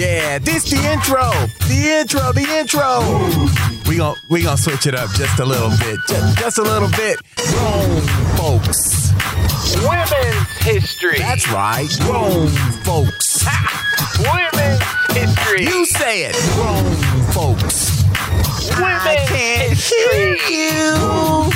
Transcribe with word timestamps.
Yeah, 0.00 0.38
this 0.38 0.70
the 0.70 0.78
intro. 0.78 1.28
The 1.68 2.00
intro, 2.00 2.32
the 2.32 2.48
intro. 2.58 3.04
We 3.86 3.98
going 3.98 4.16
we 4.30 4.42
going 4.42 4.56
to 4.56 4.62
switch 4.62 4.86
it 4.86 4.94
up 4.94 5.10
just 5.10 5.38
a 5.38 5.44
little 5.44 5.68
bit. 5.68 5.98
Just, 6.08 6.38
just 6.38 6.56
a 6.56 6.62
little 6.62 6.88
bit. 6.88 7.18
Boom, 7.36 8.00
folks. 8.38 9.12
Women's 9.84 10.48
history. 10.64 11.18
That's 11.18 11.46
right. 11.50 11.86
Boom, 12.00 12.48
folks. 12.80 13.44
Women's 14.20 14.80
history. 15.12 15.64
You 15.66 15.84
say 15.84 16.22
it. 16.24 16.34
Boom, 16.56 16.94
folks. 17.34 18.02
Women's 18.70 19.04
I 19.04 19.16
can't 19.28 19.68
history. 19.68 20.38
hear 20.48 20.72
you. 20.72 21.50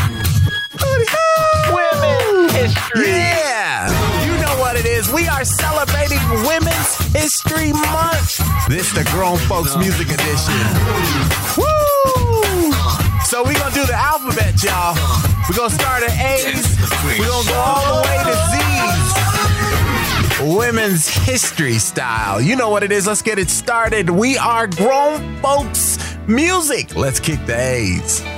Women's 1.73 2.53
history. 2.53 3.09
Yeah 3.09 3.94
what 4.75 4.85
it 4.85 4.89
is. 4.89 5.13
We 5.13 5.29
are 5.29 5.45
celebrating 5.45 6.19
Women's 6.47 6.97
History 7.15 7.73
Month. 7.73 8.41
This 8.69 8.93
the 8.93 9.05
Grown 9.13 9.39
Folks 9.39 9.77
Music 9.77 10.09
Edition. 10.09 10.55
Woo! 11.57 12.73
So 13.25 13.45
we're 13.45 13.55
going 13.55 13.73
to 13.73 13.79
do 13.79 13.87
the 13.87 13.95
alphabet, 13.95 14.61
y'all. 14.65 14.97
We're 15.49 15.57
going 15.57 15.71
to 15.71 15.77
start 15.77 16.03
at 16.03 16.11
A's. 16.11 16.77
We're 17.05 17.25
going 17.25 17.45
to 17.45 17.51
go 17.51 17.55
all 17.55 18.03
the 18.03 18.09
way 18.09 18.19
to 18.25 18.35
Z's 20.43 20.57
women's 20.57 21.09
history 21.09 21.79
style. 21.79 22.41
You 22.41 22.57
know 22.57 22.69
what 22.69 22.83
it 22.83 22.91
is. 22.91 23.07
Let's 23.07 23.23
get 23.23 23.39
it 23.39 23.51
started. 23.51 24.11
We 24.11 24.37
are 24.39 24.67
grown 24.67 25.37
folks 25.41 25.99
music. 26.27 26.97
Let's 26.97 27.21
kick 27.21 27.47
the 27.47 27.57
A's. 27.57 28.34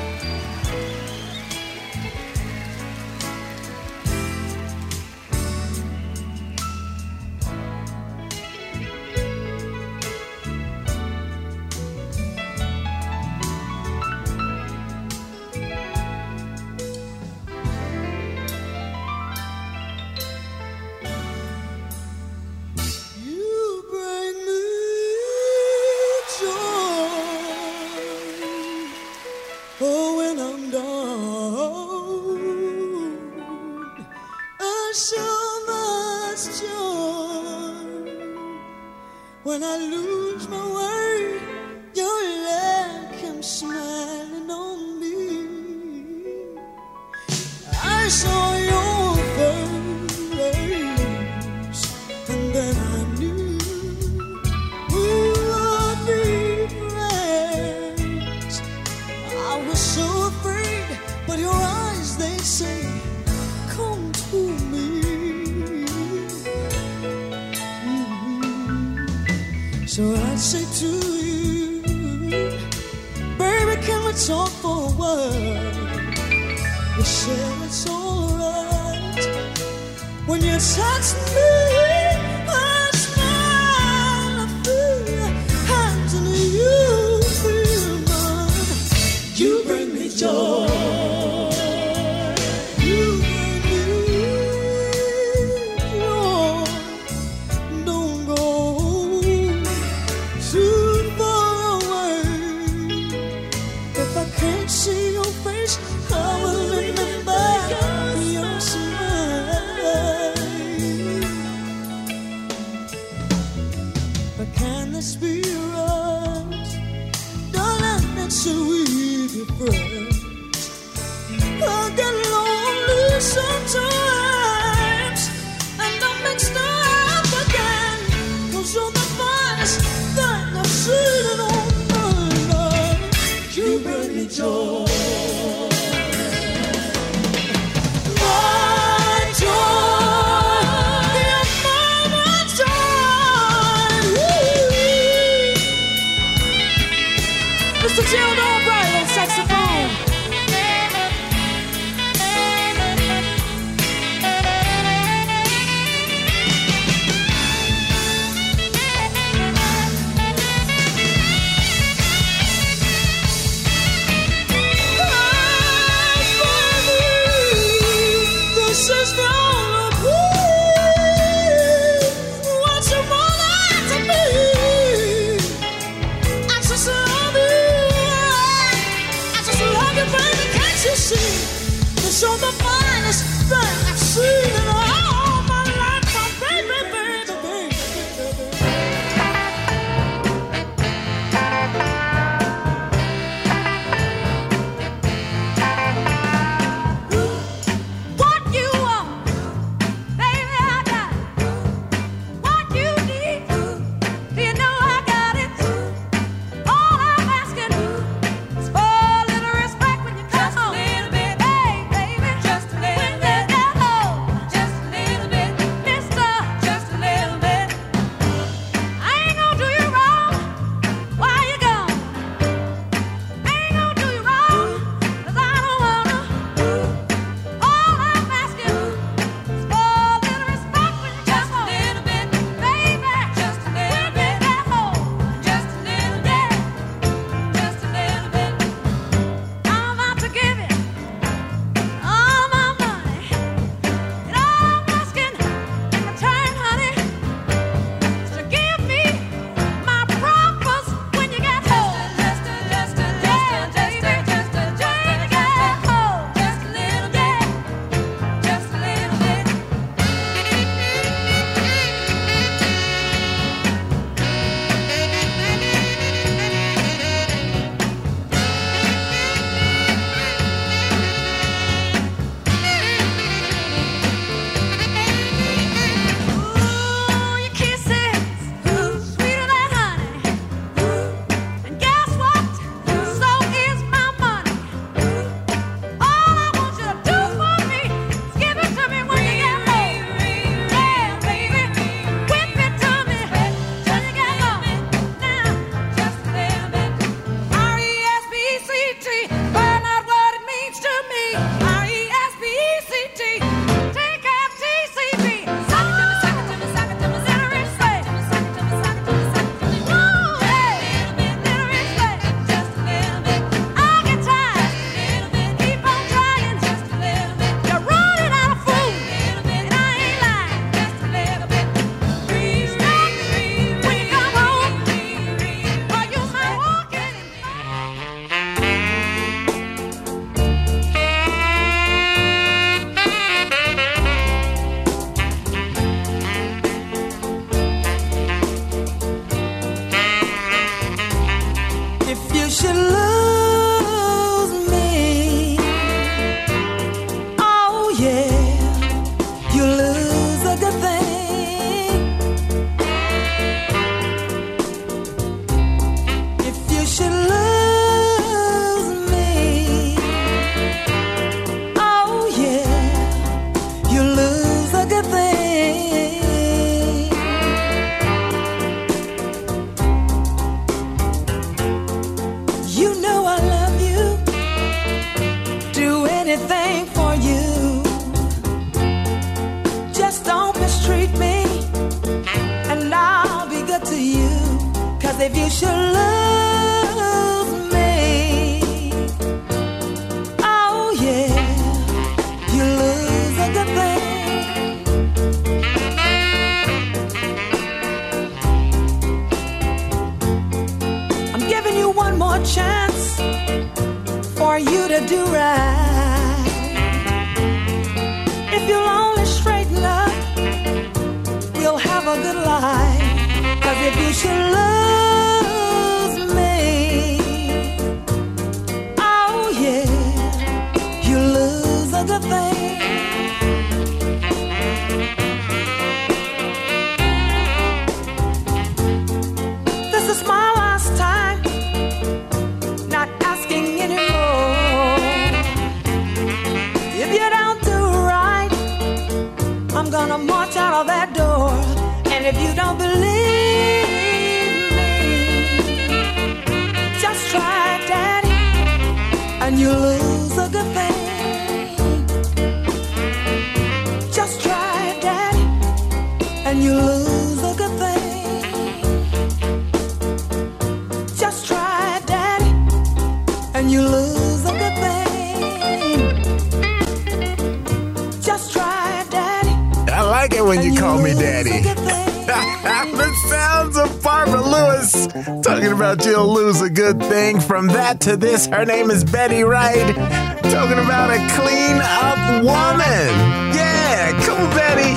good 476.93 477.03
thing. 477.09 477.41
From 477.41 477.67
that 477.69 478.01
to 478.03 478.17
this, 478.17 478.47
her 478.47 478.65
name 478.65 478.93
is 478.93 479.03
Betty 479.03 479.43
Wright. 479.43 479.95
Talking 479.97 480.79
about 480.79 481.11
a 481.11 481.19
clean 481.35 481.79
up 481.83 482.45
woman. 482.45 483.11
Yeah, 483.53 484.13
cool, 484.25 484.47
Betty. 484.55 484.93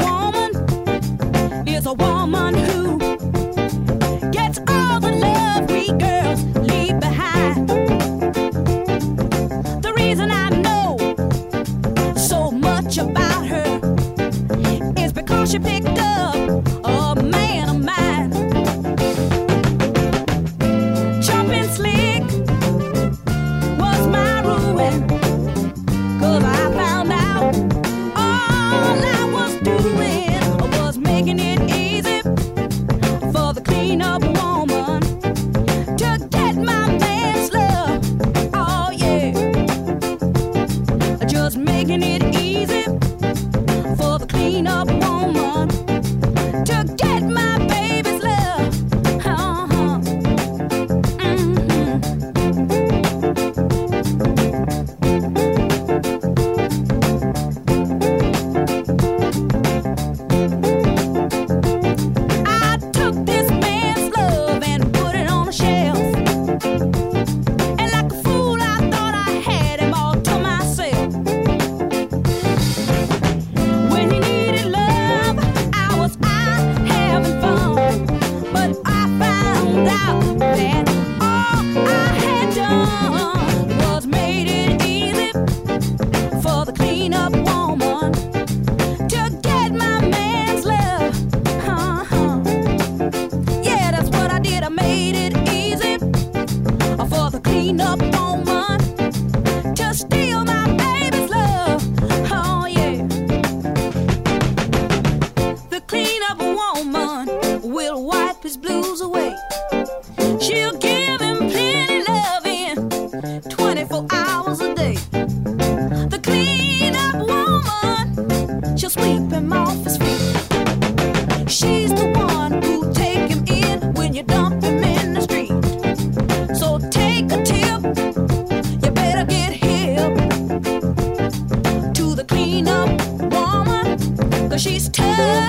Woo! 0.00 0.11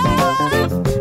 Thank 0.03 0.88
you. 0.88 0.92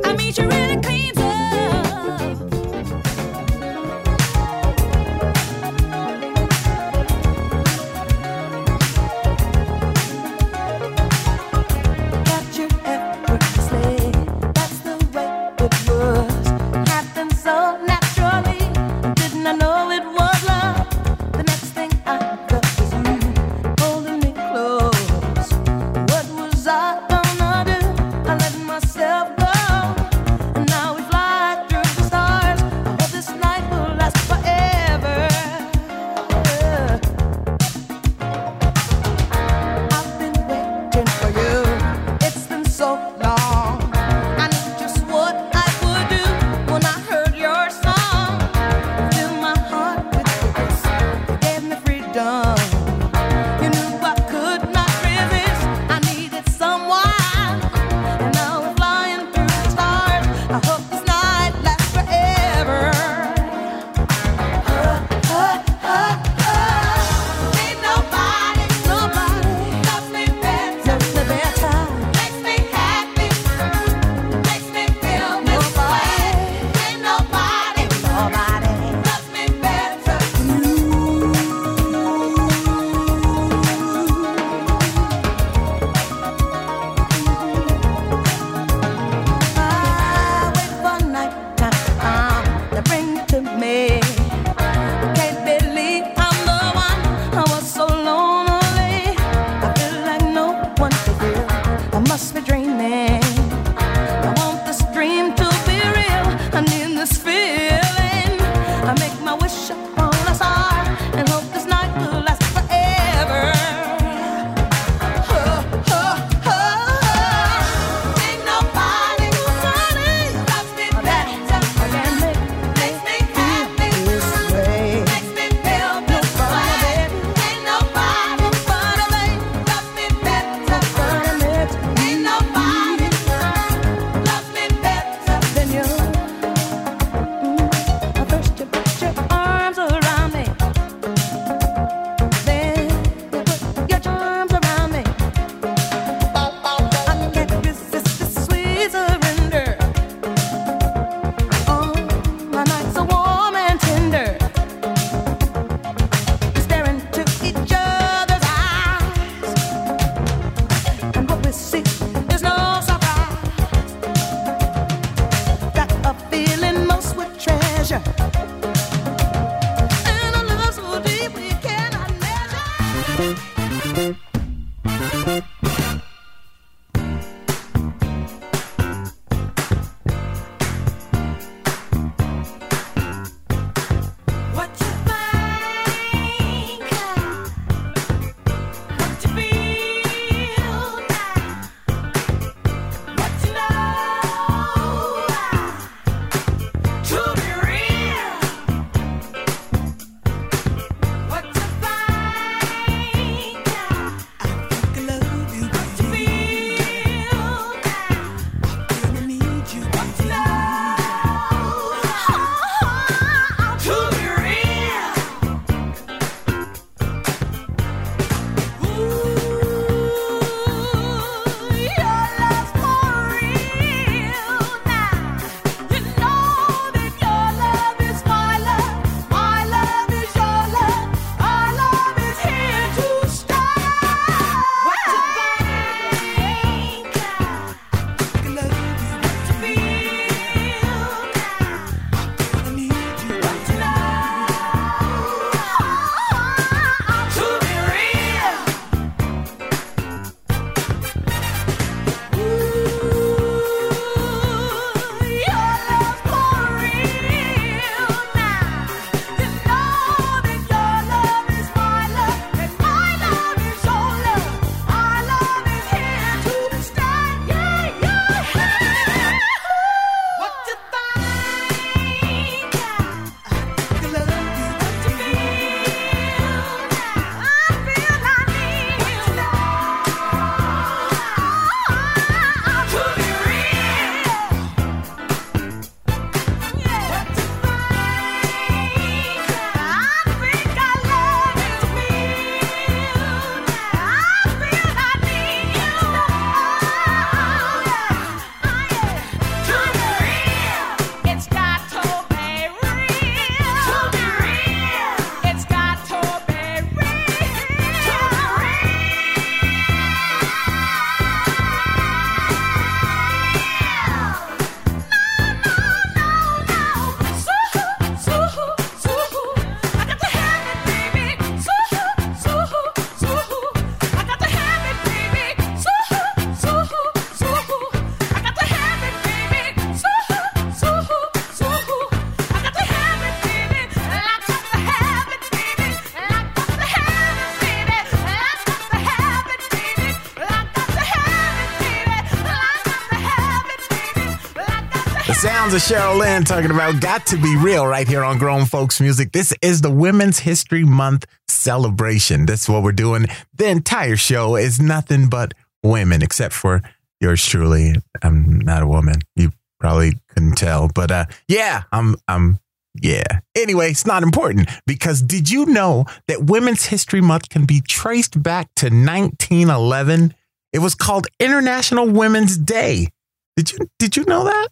Sounds 345.43 345.75
of 345.75 345.81
Cheryl 345.81 346.21
Lynn 346.21 346.45
talking 346.45 346.71
about 346.71 347.01
Got 347.01 347.27
to 347.27 347.37
Be 347.37 347.57
Real 347.57 347.85
right 347.85 348.07
here 348.07 348.23
on 348.23 348.39
Grown 348.39 348.65
Folks 348.65 349.01
Music. 349.01 349.33
This 349.33 349.53
is 349.61 349.81
the 349.81 349.91
Women's 349.91 350.39
History 350.39 350.85
Month 350.85 351.27
celebration. 351.49 352.47
That's 352.47 352.69
what 352.69 352.85
we're 352.85 352.93
doing. 352.93 353.27
The 353.53 353.67
entire 353.67 354.15
show 354.15 354.55
is 354.55 354.79
nothing 354.79 355.29
but 355.29 355.53
women, 355.83 356.23
except 356.23 356.55
for 356.55 356.81
yours 357.21 357.45
truly. 357.45 357.97
I'm 358.23 358.61
not 358.61 358.85
a 358.85 358.87
woman. 358.87 359.17
You 359.35 359.51
probably 359.81 360.13
couldn't 360.29 360.59
tell, 360.59 360.89
but 360.95 361.11
uh, 361.11 361.25
yeah, 361.49 361.83
I'm. 361.91 362.15
I'm. 362.29 362.61
Yeah. 363.03 363.41
Anyway, 363.57 363.91
it's 363.91 364.07
not 364.07 364.23
important 364.23 364.71
because 364.87 365.23
did 365.23 365.51
you 365.51 365.67
know 365.67 366.05
that 366.29 366.45
Women's 366.45 366.87
History 366.87 367.21
Month 367.21 367.49
can 367.49 367.65
be 367.67 367.81
traced 367.81 368.41
back 368.41 368.73
to 368.77 368.87
1911? 368.87 370.35
It 370.73 370.79
was 370.79 370.95
called 370.95 371.27
International 371.41 372.09
Women's 372.09 372.57
Day. 372.57 373.09
Did 373.57 373.73
you 373.73 373.79
did 373.99 374.17
you 374.17 374.25
know 374.27 374.45
that? 374.45 374.69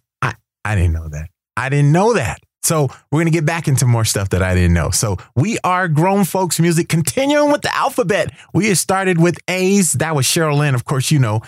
I, 0.65 0.75
didn't 0.75 0.93
know 0.93 1.09
that. 1.09 1.29
I 1.57 1.69
didn't 1.69 1.93
know 1.93 2.15
that. 2.15 2.41
So 2.63 2.89
we're 3.11 3.21
gonna 3.21 3.31
get 3.31 3.47
back 3.47 3.69
into 3.69 3.87
more 3.87 4.05
stuff 4.05 4.31
that 4.31 4.43
I 4.43 4.55
didn't 4.55 4.75
know. 4.75 4.91
So 4.91 5.17
we 5.35 5.59
are 5.65 5.89
grown 5.89 6.25
folks 6.25 6.61
music, 6.61 6.89
continuing 6.89 7.51
with 7.51 7.63
the 7.63 7.75
alphabet. 7.75 8.33
We 8.53 8.73
started 8.75 9.19
with 9.19 9.39
A's. 9.49 9.95
That 9.95 10.15
was 10.15 10.27
Cheryl 10.27 10.59
Lynn. 10.59 10.75
Of 10.75 10.85
course, 10.85 11.11
you 11.11 11.19
know 11.19 11.41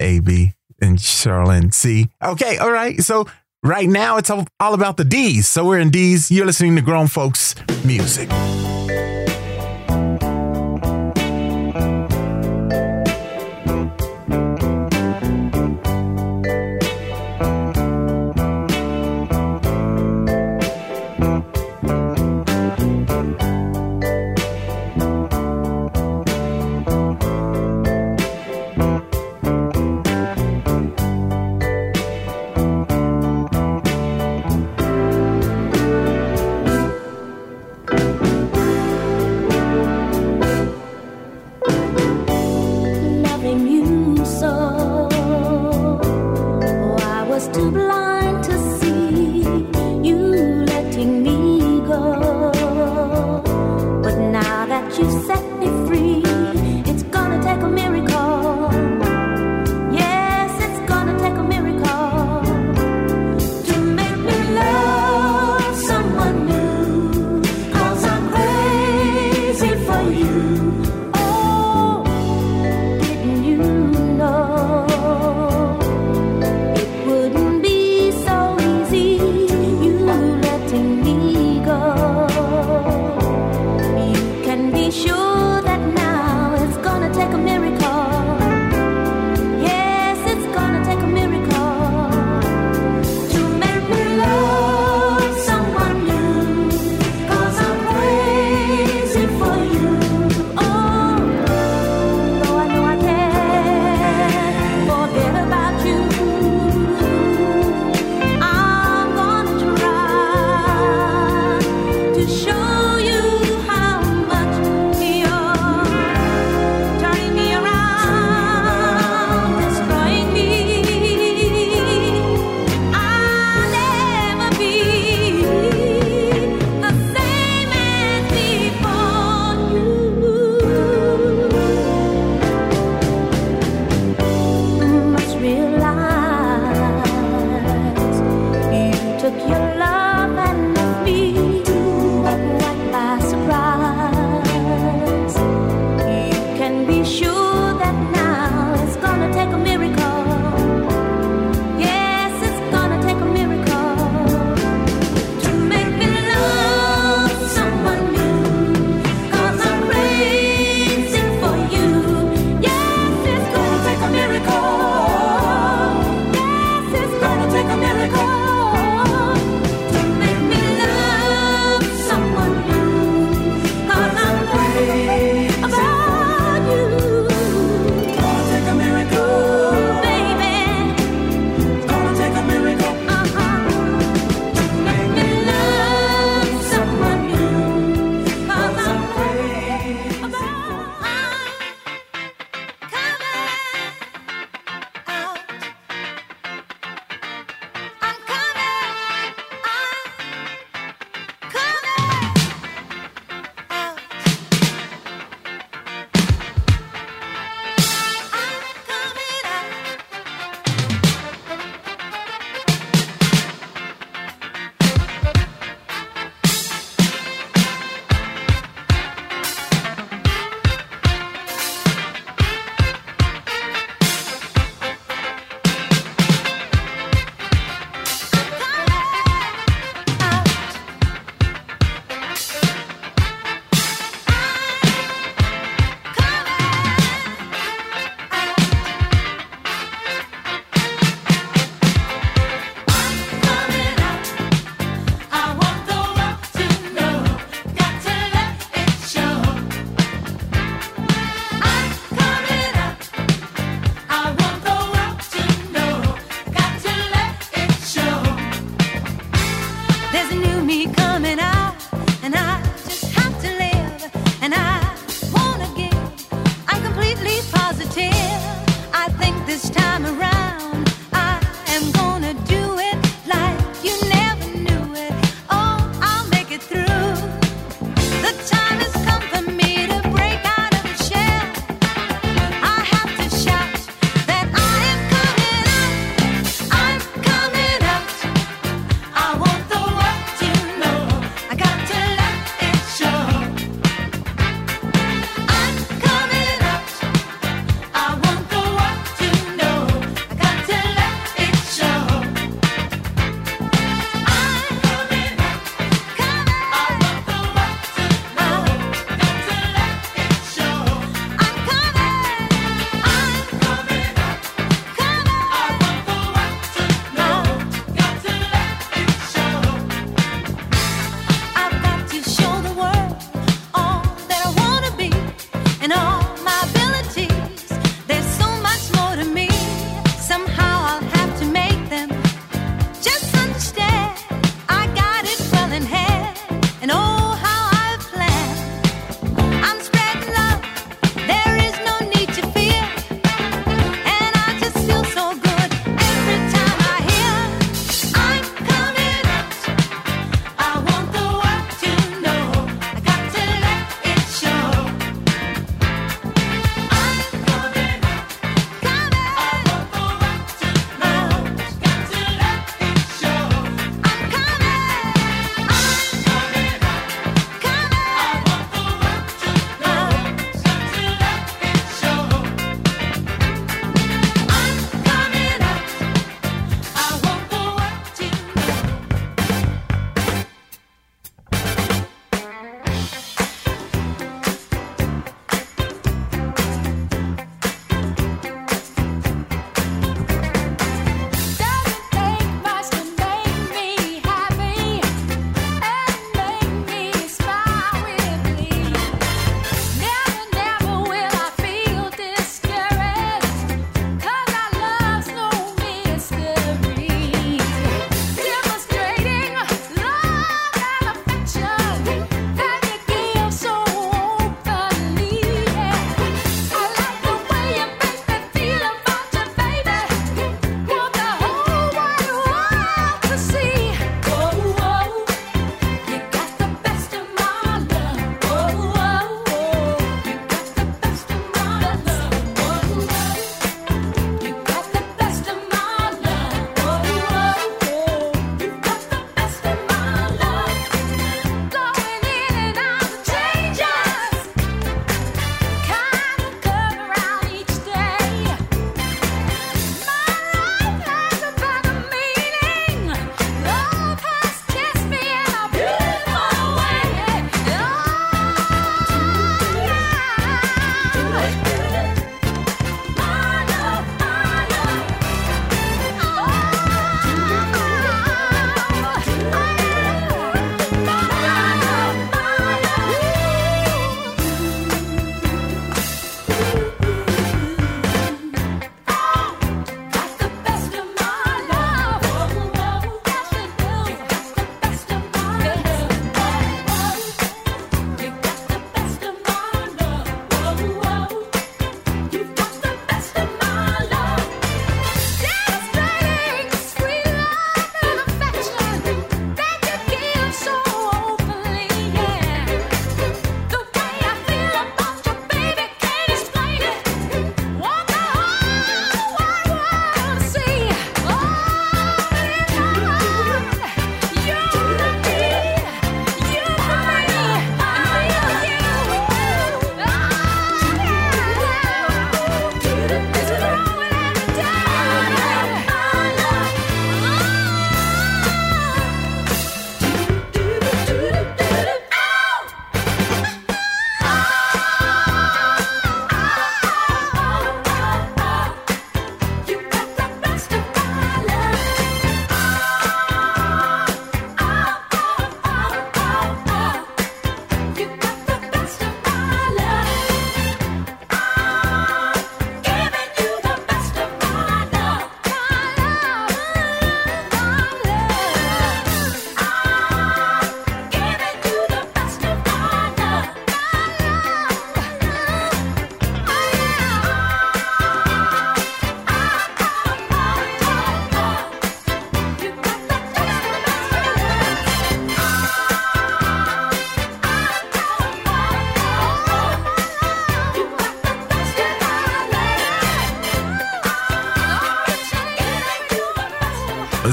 A, 0.00 0.20
B, 0.20 0.52
and 0.80 0.98
Cheryl 0.98 1.48
Lynn 1.48 1.72
C. 1.72 2.08
Okay, 2.22 2.58
all 2.58 2.70
right. 2.70 3.00
So 3.00 3.26
right 3.62 3.88
now 3.88 4.18
it's 4.18 4.30
all 4.30 4.46
about 4.60 4.96
the 4.96 5.04
D's. 5.04 5.48
So 5.48 5.66
we're 5.66 5.80
in 5.80 5.90
D's. 5.90 6.30
You're 6.30 6.46
listening 6.46 6.76
to 6.76 6.82
grown 6.82 7.06
folks 7.06 7.54
music. 7.84 8.28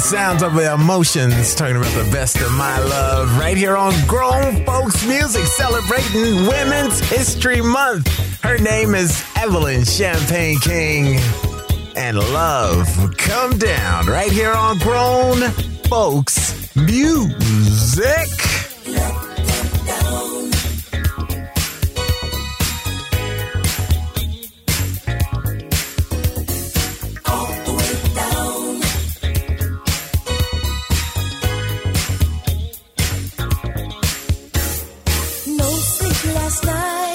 sounds 0.08 0.42
of 0.42 0.58
emotions, 0.58 1.54
talking 1.54 1.76
about 1.76 1.92
the 1.92 2.10
best 2.14 2.40
of 2.40 2.50
my 2.54 2.80
love, 2.80 3.38
right 3.38 3.58
here 3.58 3.76
on 3.76 3.94
Grown 4.08 4.66
Folks 4.66 5.06
Music, 5.06 5.44
celebrating 5.44 6.48
Women's 6.48 7.02
History 7.10 7.62
Month. 7.62 8.08
Her 8.42 8.58
name 8.58 8.96
is 8.96 9.22
Evelyn 9.36 9.84
Champagne 9.84 10.60
King, 10.60 11.20
and 11.98 12.18
love 12.18 12.88
come 13.18 13.58
down 13.58 14.06
right 14.06 14.32
here 14.32 14.54
on 14.54 14.78
Grown 14.78 15.42
Folks 15.90 16.74
Music. 16.74 18.37
last 36.48 36.66
night. 36.66 37.07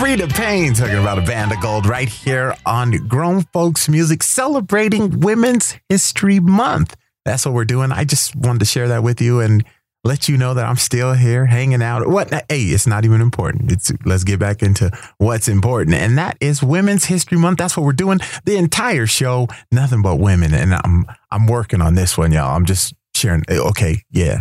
Freda 0.00 0.32
Payne 0.34 0.72
talking 0.72 0.96
about 0.96 1.18
a 1.18 1.20
band 1.20 1.52
of 1.52 1.60
gold 1.60 1.84
right 1.84 2.08
here 2.08 2.56
on 2.64 2.92
Grown 3.06 3.42
Folks 3.52 3.86
Music 3.86 4.22
celebrating 4.22 5.20
Women's 5.20 5.76
History 5.90 6.40
Month. 6.40 6.96
That's 7.26 7.44
what 7.44 7.52
we're 7.52 7.66
doing. 7.66 7.92
I 7.92 8.04
just 8.04 8.34
wanted 8.34 8.60
to 8.60 8.64
share 8.64 8.88
that 8.88 9.02
with 9.02 9.20
you 9.20 9.40
and 9.40 9.62
let 10.02 10.26
you 10.26 10.38
know 10.38 10.54
that 10.54 10.64
I'm 10.64 10.76
still 10.76 11.12
here 11.12 11.44
hanging 11.44 11.82
out. 11.82 12.08
What? 12.08 12.30
Hey, 12.30 12.62
it's 12.62 12.86
not 12.86 13.04
even 13.04 13.20
important. 13.20 13.70
It's 13.70 13.92
let's 14.06 14.24
get 14.24 14.40
back 14.40 14.62
into 14.62 14.90
what's 15.18 15.48
important, 15.48 15.94
and 15.96 16.16
that 16.16 16.38
is 16.40 16.62
Women's 16.62 17.04
History 17.04 17.36
Month. 17.36 17.58
That's 17.58 17.76
what 17.76 17.84
we're 17.84 17.92
doing. 17.92 18.20
The 18.46 18.56
entire 18.56 19.06
show, 19.06 19.48
nothing 19.70 20.00
but 20.00 20.16
women, 20.16 20.54
and 20.54 20.72
I'm 20.72 21.04
I'm 21.30 21.46
working 21.46 21.82
on 21.82 21.94
this 21.94 22.16
one, 22.16 22.32
y'all. 22.32 22.56
I'm 22.56 22.64
just 22.64 22.94
sharing. 23.14 23.42
Eh, 23.48 23.58
okay, 23.58 24.02
yeah, 24.10 24.40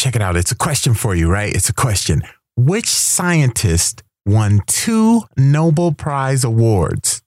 check 0.00 0.16
it 0.16 0.22
out. 0.22 0.36
It's 0.36 0.52
a 0.52 0.56
question 0.56 0.94
for 0.94 1.14
you, 1.14 1.30
right? 1.30 1.54
It's 1.54 1.68
a 1.68 1.74
question. 1.74 2.22
Which 2.56 2.88
scientist 2.88 4.02
won 4.26 4.60
two 4.66 5.22
Nobel 5.38 5.92
Prize 5.92 6.44
awards? 6.44 7.22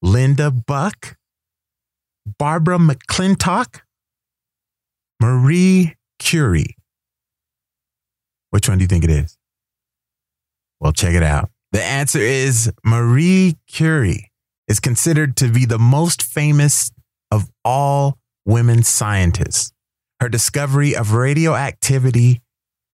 Linda 0.00 0.50
Buck, 0.50 1.16
Barbara 2.38 2.78
McClintock, 2.78 3.80
Marie 5.20 5.94
Curie. 6.18 6.76
Which 8.50 8.68
one 8.68 8.78
do 8.78 8.84
you 8.84 8.88
think 8.88 9.04
it 9.04 9.10
is? 9.10 9.36
Well, 10.80 10.92
check 10.92 11.14
it 11.14 11.22
out. 11.22 11.50
The 11.72 11.82
answer 11.82 12.20
is 12.20 12.70
Marie 12.84 13.56
Curie 13.66 14.30
is 14.68 14.78
considered 14.80 15.36
to 15.38 15.48
be 15.48 15.64
the 15.64 15.78
most 15.78 16.22
famous 16.22 16.92
of 17.30 17.50
all 17.64 18.18
women 18.44 18.82
scientists. 18.82 19.72
Her 20.20 20.28
discovery 20.28 20.94
of 20.94 21.12
radioactivity 21.12 22.42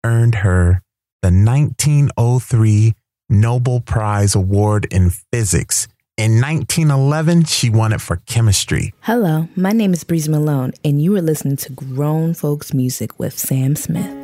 earned 0.04 0.36
her 0.36 0.82
the 1.22 1.28
1903 1.28 2.94
Nobel 3.28 3.80
Prize 3.80 4.34
Award 4.34 4.86
in 4.90 5.10
Physics. 5.32 5.88
In 6.16 6.40
1911, 6.40 7.44
she 7.44 7.70
won 7.70 7.92
it 7.92 8.00
for 8.00 8.16
chemistry. 8.26 8.94
Hello, 9.00 9.48
my 9.56 9.72
name 9.72 9.92
is 9.92 10.04
Breeze 10.04 10.28
Malone, 10.28 10.72
and 10.84 11.02
you 11.02 11.16
are 11.16 11.22
listening 11.22 11.56
to 11.56 11.72
Grown 11.72 12.34
Folks 12.34 12.72
Music 12.72 13.18
with 13.18 13.36
Sam 13.36 13.74
Smith. 13.74 14.23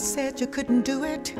Said 0.00 0.40
you 0.40 0.46
couldn't 0.46 0.84
do 0.84 1.04
it? 1.04 1.34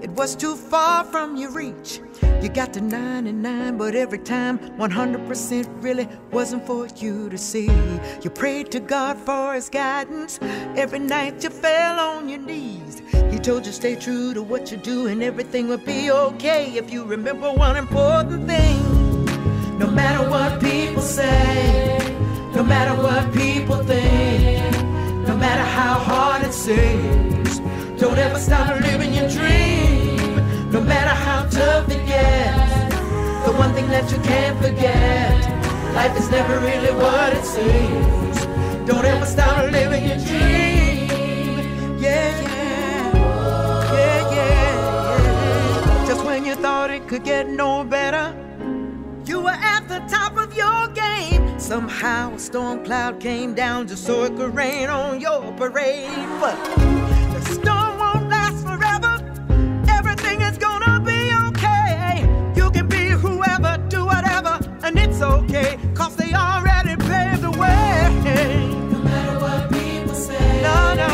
It 0.00 0.10
was 0.10 0.36
too 0.36 0.54
far 0.54 1.04
from 1.04 1.36
your 1.36 1.50
reach. 1.50 2.00
You 2.42 2.48
got 2.48 2.72
to 2.74 2.80
99, 2.80 3.76
but 3.76 3.94
every 3.94 4.18
time 4.18 4.58
100% 4.58 5.82
really 5.82 6.08
wasn't 6.30 6.66
for 6.66 6.86
you 6.96 7.28
to 7.28 7.38
see. 7.38 7.70
You 8.22 8.30
prayed 8.30 8.70
to 8.72 8.80
God 8.80 9.18
for 9.18 9.54
His 9.54 9.68
guidance. 9.68 10.38
Every 10.76 10.98
night 10.98 11.42
you 11.42 11.50
fell 11.50 11.98
on 11.98 12.28
your 12.28 12.40
knees. 12.40 13.02
He 13.32 13.38
told 13.38 13.66
you 13.66 13.72
stay 13.72 13.96
true 13.96 14.32
to 14.34 14.42
what 14.42 14.70
you 14.70 14.76
do 14.76 15.08
and 15.08 15.22
everything 15.22 15.68
will 15.68 15.78
be 15.78 16.10
okay 16.10 16.72
if 16.76 16.92
you 16.92 17.04
remember 17.04 17.50
one 17.52 17.76
important 17.76 18.46
thing. 18.46 18.78
No 19.78 19.90
matter 19.90 20.30
what 20.30 20.60
people 20.60 21.02
say, 21.02 21.98
no 22.54 22.62
matter 22.62 22.94
what 23.02 23.32
people 23.34 23.82
think, 23.82 24.72
no 25.26 25.36
matter 25.36 25.64
how 25.64 25.94
hard 25.94 26.44
it 26.44 26.52
seems, 26.52 27.43
don't 28.04 28.18
ever 28.18 28.38
stop 28.38 28.68
living 28.82 29.14
your 29.14 29.26
dream. 29.30 30.36
No 30.70 30.82
matter 30.82 31.14
how 31.26 31.46
tough 31.46 31.88
it 31.88 32.06
gets, 32.06 32.94
the 33.46 33.52
one 33.52 33.72
thing 33.72 33.88
that 33.88 34.12
you 34.12 34.18
can't 34.18 34.58
forget, 34.60 35.32
life 35.94 36.14
is 36.18 36.30
never 36.30 36.58
really 36.58 36.92
what 37.02 37.32
it 37.32 37.46
seems. 37.46 38.36
Don't 38.86 39.06
ever 39.06 39.24
stop 39.24 39.72
living 39.72 40.04
your 40.06 40.18
dream. 40.18 41.08
Yeah, 41.98 42.28
yeah, 42.42 43.14
yeah, 43.94 44.34
yeah, 44.34 44.34
yeah. 44.36 46.06
Just 46.06 46.22
when 46.26 46.44
you 46.44 46.56
thought 46.56 46.90
it 46.90 47.08
could 47.08 47.24
get 47.24 47.48
no 47.48 47.84
better. 47.84 48.36
You 49.24 49.40
were 49.40 49.58
at 49.74 49.88
the 49.88 50.00
top 50.14 50.36
of 50.36 50.54
your 50.54 50.88
game. 50.88 51.58
Somehow 51.58 52.34
a 52.34 52.38
storm 52.38 52.84
cloud 52.84 53.18
came 53.18 53.54
down 53.54 53.88
just 53.88 54.04
so 54.04 54.24
it 54.24 54.36
could 54.36 54.54
rain 54.54 54.90
on 54.90 55.22
your 55.22 55.50
parade. 55.52 56.28
But 56.38 56.56
the 57.34 57.40
storm 57.54 57.93
it's 65.14 65.22
okay. 65.22 65.78
Cause 65.94 66.16
they 66.16 66.32
already 66.34 66.96
paved 66.96 67.42
the 67.42 67.50
way. 67.50 68.10
No 68.90 68.98
matter 68.98 69.38
what 69.38 69.70
people 69.70 70.14
say. 70.14 70.62
No, 70.62 70.94
no. 71.02 71.12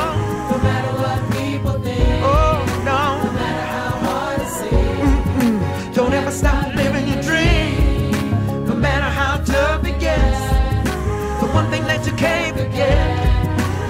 No 0.50 0.58
matter 0.68 0.92
what 1.02 1.20
people 1.36 1.72
think. 1.82 2.22
Oh, 2.24 2.64
no. 2.90 3.02
No 3.24 3.32
matter 3.32 3.66
how 3.76 3.90
hard 4.08 4.40
it 4.40 4.52
seems. 4.60 5.96
Don't 5.96 6.14
ever 6.14 6.30
stop 6.30 6.74
living 6.74 7.08
your 7.08 7.22
dream. 7.22 8.66
No 8.66 8.74
matter 8.74 9.10
how 9.20 9.36
tough 9.44 9.86
it 9.86 9.98
gets. 10.00 10.40
The 11.40 11.48
one 11.52 11.70
thing 11.70 11.84
that 11.84 12.06
you 12.06 12.12
can't 12.12 12.56
forget. 12.56 13.06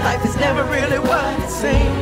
Life 0.00 0.24
is 0.24 0.36
never 0.36 0.64
really 0.64 0.98
what 0.98 1.38
it 1.40 1.50
seems. 1.50 2.00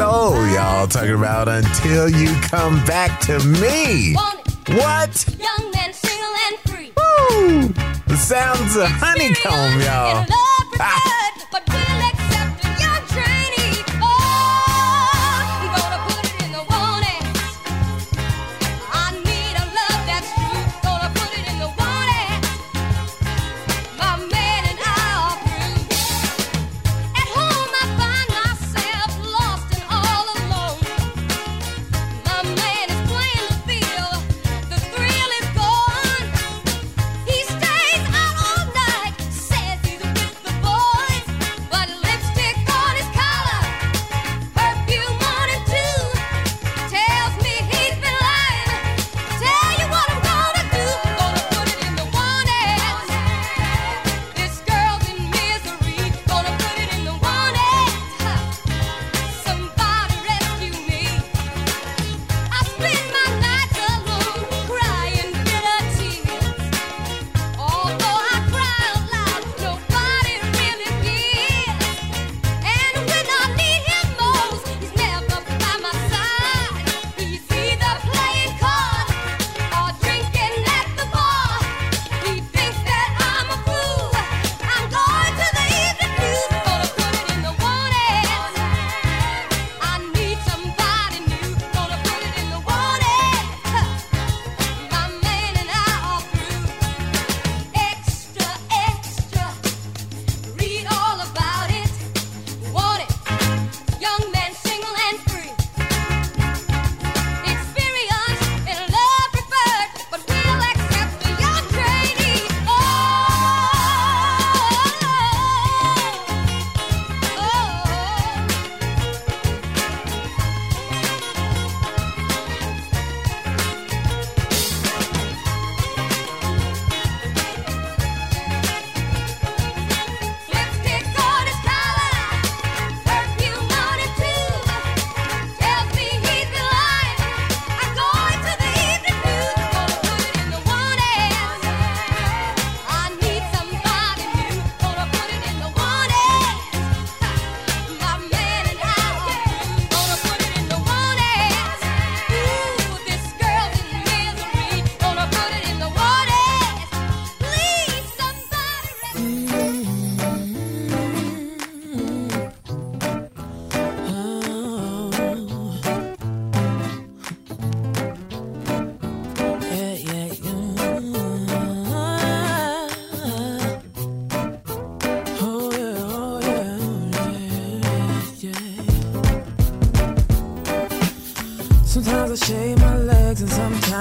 soul, 0.00 0.46
y'all. 0.48 0.86
Talking 0.86 1.14
about 1.14 1.46
until 1.46 2.08
you 2.08 2.34
come 2.40 2.82
back 2.86 3.20
to 3.20 3.38
me. 3.44 4.14
What? 4.14 5.26
Young 5.38 5.70
men 5.72 5.92
single 5.92 6.34
and 6.46 6.58
free. 6.70 6.92
Woo! 6.96 7.68
The 8.06 8.16
sounds 8.16 8.76
of 8.76 8.88
Honey 8.88 9.34
Cone, 9.34 9.80
y'all. 9.80 11.06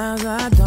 as 0.09 0.25
I 0.25 0.49
do. 0.49 0.58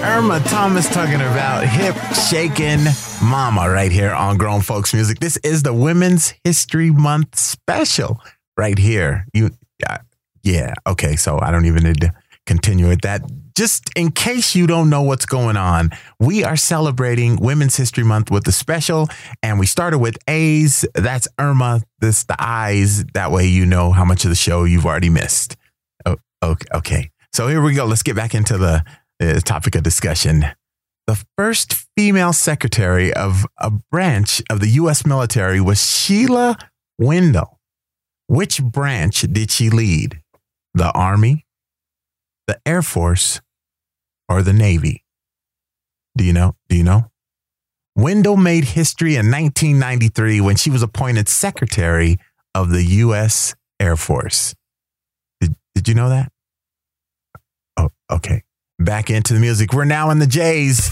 Irma 0.00 0.40
Thomas 0.40 0.88
talking 0.92 1.16
about 1.16 1.64
hip 1.66 1.94
shaking 2.14 2.84
mama 3.22 3.68
right 3.68 3.92
here 3.92 4.12
on 4.12 4.38
Grown 4.38 4.60
Folks 4.60 4.94
Music. 4.94 5.20
This 5.20 5.36
is 5.38 5.62
the 5.62 5.74
Women's 5.74 6.32
History 6.44 6.90
Month 6.90 7.38
special 7.38 8.20
right 8.56 8.78
here. 8.78 9.26
You, 9.34 9.50
uh, 9.88 9.98
yeah, 10.42 10.74
okay. 10.86 11.16
So 11.16 11.38
I 11.40 11.50
don't 11.50 11.66
even 11.66 11.82
need 11.84 12.00
to 12.00 12.12
continue 12.46 12.88
with 12.88 13.02
that. 13.02 13.22
Just 13.54 13.90
in 13.94 14.10
case 14.10 14.54
you 14.54 14.66
don't 14.66 14.88
know 14.88 15.02
what's 15.02 15.26
going 15.26 15.56
on, 15.56 15.90
we 16.18 16.42
are 16.42 16.56
celebrating 16.56 17.36
Women's 17.36 17.76
History 17.76 18.04
Month 18.04 18.30
with 18.30 18.48
a 18.48 18.52
special, 18.52 19.08
and 19.42 19.58
we 19.58 19.66
started 19.66 19.98
with 19.98 20.16
A's. 20.26 20.86
That's 20.94 21.28
Irma. 21.38 21.82
This 22.00 22.24
the 22.24 22.36
I's. 22.38 23.04
That 23.12 23.30
way 23.30 23.46
you 23.46 23.66
know 23.66 23.92
how 23.92 24.04
much 24.04 24.24
of 24.24 24.30
the 24.30 24.36
show 24.36 24.64
you've 24.64 24.86
already 24.86 25.10
missed. 25.10 25.56
Oh, 26.06 26.16
okay, 26.42 26.66
okay. 26.74 27.10
So 27.34 27.48
here 27.48 27.62
we 27.62 27.74
go. 27.74 27.86
Let's 27.86 28.02
get 28.02 28.16
back 28.16 28.34
into 28.34 28.58
the 28.58 28.84
topic 29.44 29.74
of 29.74 29.82
discussion. 29.82 30.44
The 31.06 31.24
first 31.36 31.74
female 31.96 32.32
secretary 32.32 33.12
of 33.12 33.44
a 33.58 33.70
branch 33.70 34.42
of 34.48 34.60
the 34.60 34.68
U.S. 34.68 35.04
military 35.04 35.60
was 35.60 35.84
Sheila 35.84 36.56
Widnall. 36.98 37.58
Which 38.28 38.62
branch 38.62 39.22
did 39.22 39.50
she 39.50 39.68
lead? 39.68 40.20
The 40.74 40.90
Army, 40.92 41.44
the 42.46 42.58
Air 42.64 42.82
Force, 42.82 43.40
or 44.28 44.42
the 44.42 44.52
Navy? 44.52 45.04
Do 46.16 46.24
you 46.24 46.32
know? 46.32 46.56
Do 46.68 46.76
you 46.76 46.84
know? 46.84 47.10
Widnall 47.94 48.36
made 48.36 48.64
history 48.64 49.16
in 49.16 49.30
1993 49.30 50.40
when 50.40 50.56
she 50.56 50.70
was 50.70 50.82
appointed 50.82 51.28
secretary 51.28 52.16
of 52.54 52.70
the 52.70 52.82
U.S. 52.84 53.54
Air 53.78 53.96
Force. 53.96 54.54
Did, 55.40 55.56
did 55.74 55.88
you 55.88 55.94
know 55.94 56.08
that? 56.08 56.32
Oh, 57.76 57.90
okay. 58.10 58.44
Back 58.84 59.10
into 59.10 59.32
the 59.32 59.38
music. 59.38 59.72
We're 59.72 59.84
now 59.84 60.10
in 60.10 60.18
the 60.18 60.26
J's. 60.26 60.90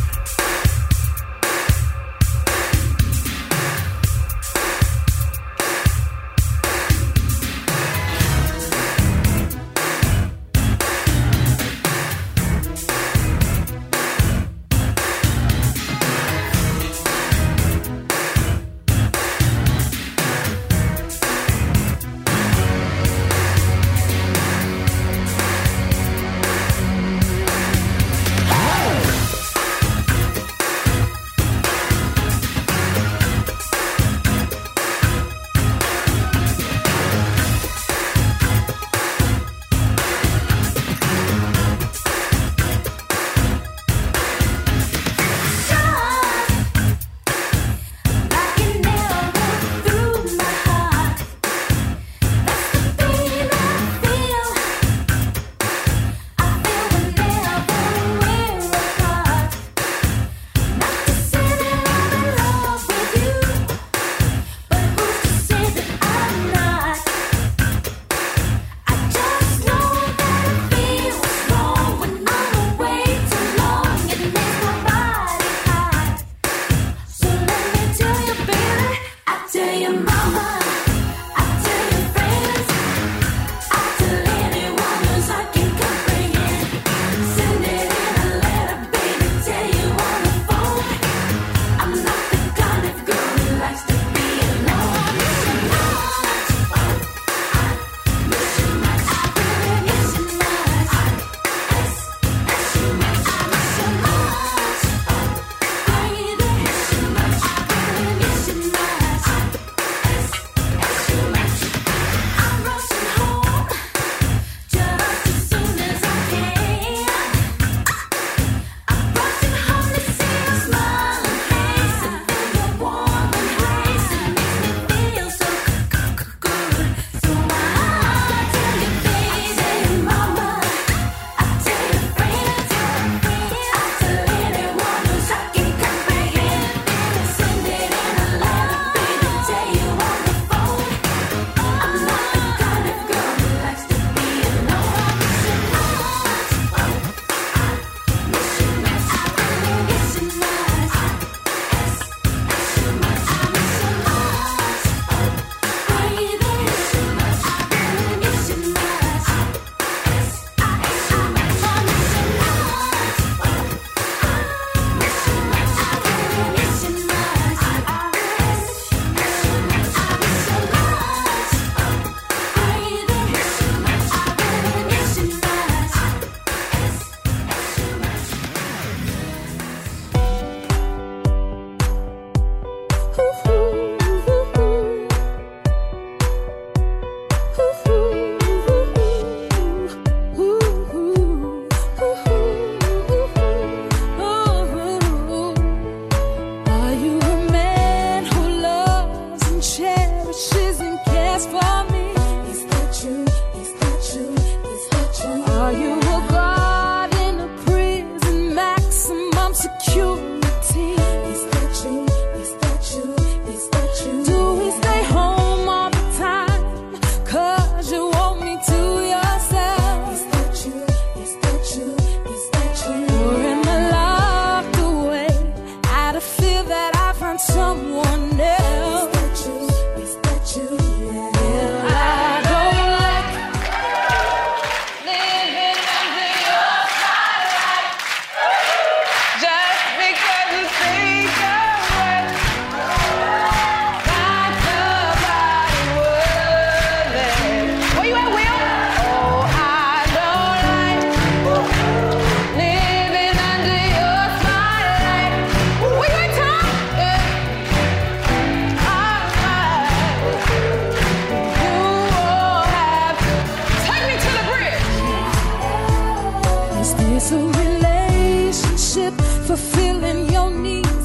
Is 266.90 266.96
this 266.96 267.30
a 267.30 267.38
relationship 267.38 269.14
fulfilling 269.46 270.28
your 270.32 270.50
needs? 270.50 270.99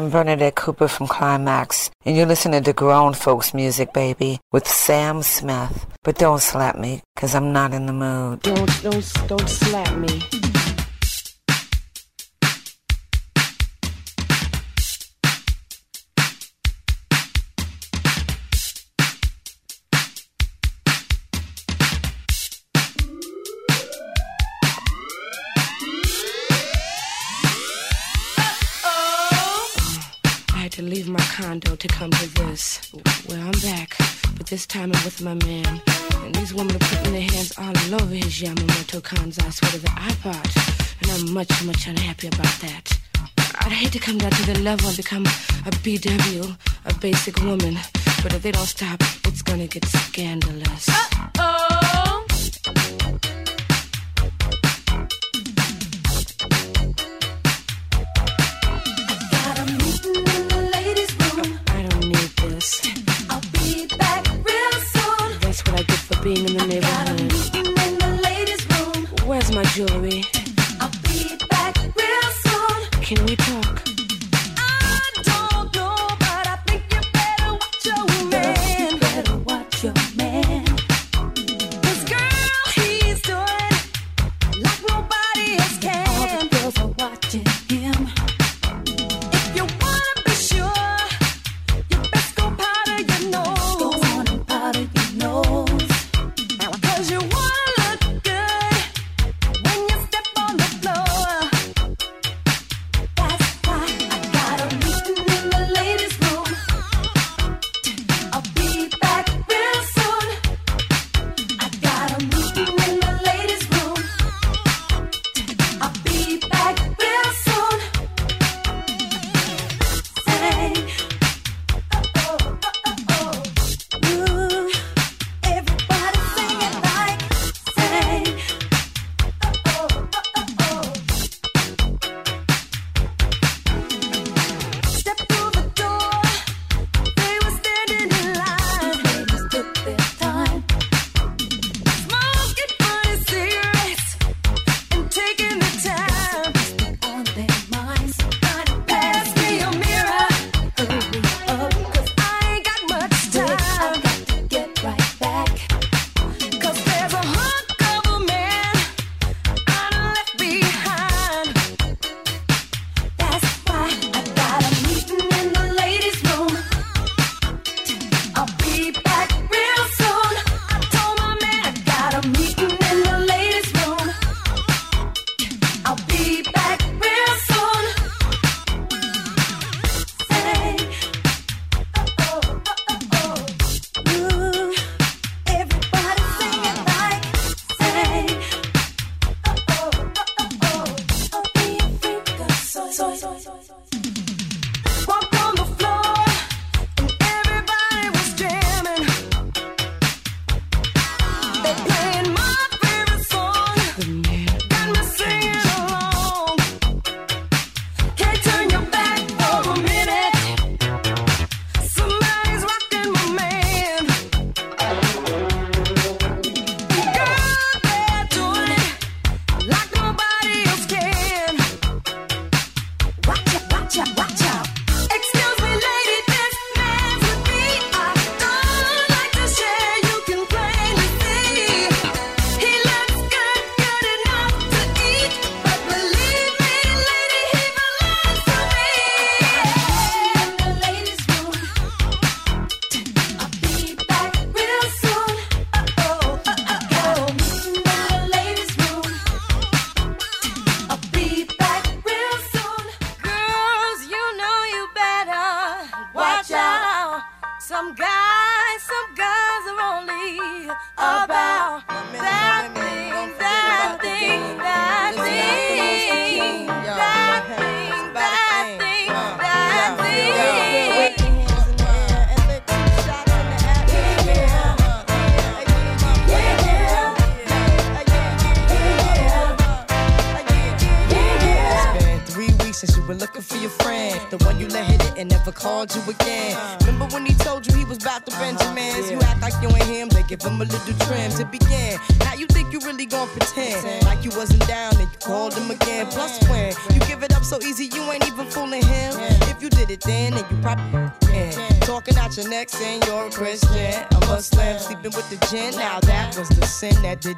I'm 0.00 0.08
Bernadette 0.08 0.54
Cooper 0.54 0.88
from 0.88 1.08
Klymaxx, 1.08 1.90
and 2.06 2.16
you're 2.16 2.24
listening 2.24 2.62
to 2.62 2.72
grown 2.72 3.12
folks 3.12 3.52
music, 3.52 3.92
baby, 3.92 4.40
with 4.50 4.66
Sam 4.66 5.22
Smith. 5.22 5.86
But 6.02 6.16
don't 6.16 6.40
slap 6.40 6.78
me, 6.78 7.02
cause 7.16 7.34
I'm 7.34 7.52
not 7.52 7.74
in 7.74 7.84
the 7.84 7.92
mood. 7.92 8.40
Don't, 8.40 8.82
don't, 8.82 9.28
don't 9.28 9.46
slap 9.46 9.94
me. 9.98 10.49
condo 31.50 31.74
to 31.74 31.88
come 31.88 32.12
to 32.12 32.28
this. 32.40 32.92
Well, 33.28 33.40
I'm 33.40 33.58
back, 33.60 33.96
but 34.36 34.46
this 34.46 34.66
time 34.66 34.92
I'm 34.94 35.04
with 35.04 35.20
my 35.20 35.34
man. 35.34 35.82
And 36.22 36.32
these 36.36 36.54
women 36.54 36.76
are 36.76 36.86
putting 36.90 37.12
their 37.12 37.22
hands 37.22 37.52
all 37.58 37.94
over 38.00 38.14
his 38.14 38.40
Yamamoto 38.40 39.00
Kansai 39.00 39.52
sweater, 39.52 39.78
the 39.78 39.88
iPod. 40.10 40.46
And 41.00 41.10
I'm 41.10 41.34
much, 41.34 41.50
much 41.64 41.88
unhappy 41.88 42.28
about 42.28 42.56
that. 42.66 43.00
I'd 43.62 43.72
hate 43.72 43.90
to 43.94 43.98
come 43.98 44.18
down 44.18 44.30
to 44.30 44.46
the 44.52 44.60
level 44.60 44.86
and 44.86 44.96
become 44.96 45.26
a 45.66 45.72
BW, 45.84 46.56
a 46.84 46.94
basic 47.00 47.36
woman. 47.42 47.74
But 48.22 48.32
if 48.32 48.42
they 48.42 48.52
don't 48.52 48.72
stop, 48.76 49.02
it's 49.24 49.42
gonna 49.42 49.66
get 49.66 49.84
scandalous. 49.86 50.88
Uh-oh. 50.88 51.59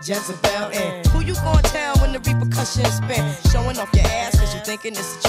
Jezebel. 0.04 0.70
And 0.72 1.06
who 1.08 1.20
you 1.20 1.34
gonna 1.34 1.62
tell 1.62 1.96
when 1.98 2.12
the 2.12 2.18
repercussions 2.18 2.96
spin? 2.96 3.34
Showing 3.52 3.78
off 3.78 3.90
your 3.94 4.06
ass 4.06 4.38
cause 4.38 4.54
you 4.54 4.60
thinking 4.60 4.92
it's 4.92 5.21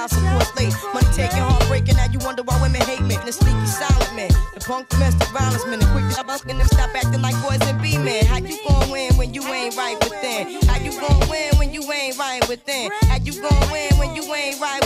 child 0.00 0.10
support 0.10 0.56
late. 0.56 0.74
Money 0.94 1.06
taking, 1.14 1.38
heartbreaking. 1.38 1.96
Now 1.96 2.06
you 2.06 2.18
wonder 2.20 2.42
why 2.42 2.60
women 2.62 2.80
hate 2.82 3.00
men. 3.02 3.20
The 3.26 3.32
sneaky 3.32 3.66
silent 3.66 4.14
man, 4.16 4.30
the 4.54 4.60
punk 4.60 4.88
domestic 4.88 5.28
violence 5.28 5.66
men, 5.66 5.80
the 5.80 5.86
quick 5.86 6.08
to 6.16 6.24
busting 6.24 6.58
them 6.58 6.66
stop 6.66 6.90
acting 6.94 7.22
like 7.22 7.36
boys 7.42 7.60
and 7.68 7.80
be 7.82 7.98
men. 7.98 8.24
How 8.26 8.38
you 8.38 8.58
gon' 8.66 8.90
win 8.90 9.14
when 9.16 9.34
you 9.34 9.42
ain't 9.44 9.76
right 9.76 9.98
within? 10.02 10.62
How 10.68 10.78
you 10.78 10.92
gon' 11.00 11.28
win 11.28 11.56
when 11.58 11.72
you 11.72 11.82
ain't 11.92 12.18
right 12.18 12.46
within? 12.48 12.90
How 13.02 13.18
you 13.18 13.32
gon' 13.40 13.70
win 13.70 13.90
when 13.98 14.14
you 14.16 14.22
ain't 14.34 14.60
right? 14.60 14.79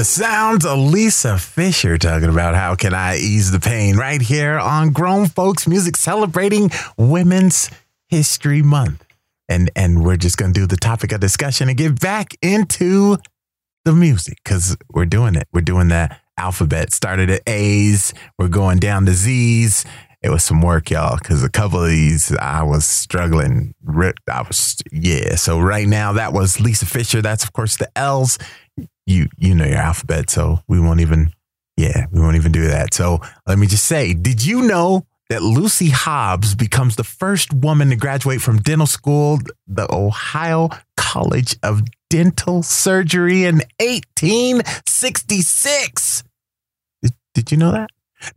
The 0.00 0.04
sounds 0.04 0.64
of 0.64 0.78
Lisa 0.78 1.36
Fischer 1.36 1.98
talking 1.98 2.30
about 2.30 2.54
how 2.54 2.74
can 2.74 2.94
I 2.94 3.18
ease 3.18 3.50
the 3.50 3.60
pain 3.60 3.98
right 3.98 4.22
here 4.22 4.58
on 4.58 4.92
Grown 4.92 5.26
Folks 5.26 5.68
Music 5.68 5.94
celebrating 5.94 6.70
Women's 6.96 7.70
History 8.08 8.62
Month. 8.62 9.04
And 9.46 9.70
and 9.76 10.02
we're 10.02 10.16
just 10.16 10.38
gonna 10.38 10.54
do 10.54 10.66
the 10.66 10.78
topic 10.78 11.12
of 11.12 11.20
discussion 11.20 11.68
and 11.68 11.76
get 11.76 12.00
back 12.00 12.32
into 12.40 13.18
the 13.84 13.92
music 13.92 14.38
because 14.42 14.74
we're 14.88 15.04
doing 15.04 15.34
it. 15.34 15.48
We're 15.52 15.60
doing 15.60 15.88
the 15.88 16.16
alphabet. 16.38 16.94
Started 16.94 17.28
at 17.28 17.42
A's, 17.46 18.14
we're 18.38 18.48
going 18.48 18.78
down 18.78 19.04
to 19.04 19.12
Z's. 19.12 19.84
It 20.22 20.30
was 20.30 20.44
some 20.44 20.62
work, 20.62 20.90
y'all, 20.90 21.18
because 21.18 21.44
a 21.44 21.50
couple 21.50 21.82
of 21.82 21.90
these 21.90 22.34
I 22.36 22.62
was 22.62 22.86
struggling. 22.86 23.74
I 23.86 24.42
was 24.48 24.80
yeah. 24.92 25.34
So 25.34 25.60
right 25.60 25.86
now 25.86 26.14
that 26.14 26.32
was 26.32 26.58
Lisa 26.58 26.86
Fischer. 26.86 27.20
That's 27.20 27.44
of 27.44 27.52
course 27.52 27.76
the 27.76 27.90
L's. 27.98 28.38
You 29.06 29.28
you 29.38 29.54
know 29.54 29.64
your 29.64 29.78
alphabet, 29.78 30.28
so 30.30 30.60
we 30.68 30.80
won't 30.80 31.00
even 31.00 31.32
yeah 31.76 32.06
we 32.12 32.20
won't 32.20 32.36
even 32.36 32.52
do 32.52 32.68
that. 32.68 32.94
So 32.94 33.20
let 33.46 33.58
me 33.58 33.66
just 33.66 33.86
say, 33.86 34.14
did 34.14 34.44
you 34.44 34.62
know 34.62 35.06
that 35.30 35.42
Lucy 35.42 35.88
Hobbs 35.90 36.54
becomes 36.54 36.94
the 36.96 37.04
first 37.04 37.52
woman 37.52 37.90
to 37.90 37.96
graduate 37.96 38.40
from 38.42 38.58
dental 38.58 38.86
school, 38.86 39.38
the 39.66 39.92
Ohio 39.94 40.70
College 40.96 41.56
of 41.62 41.82
Dental 42.10 42.62
Surgery 42.64 43.44
in 43.44 43.62
1866? 43.78 46.24
Did, 47.02 47.12
did 47.32 47.52
you 47.52 47.56
know 47.56 47.72
that? 47.72 47.88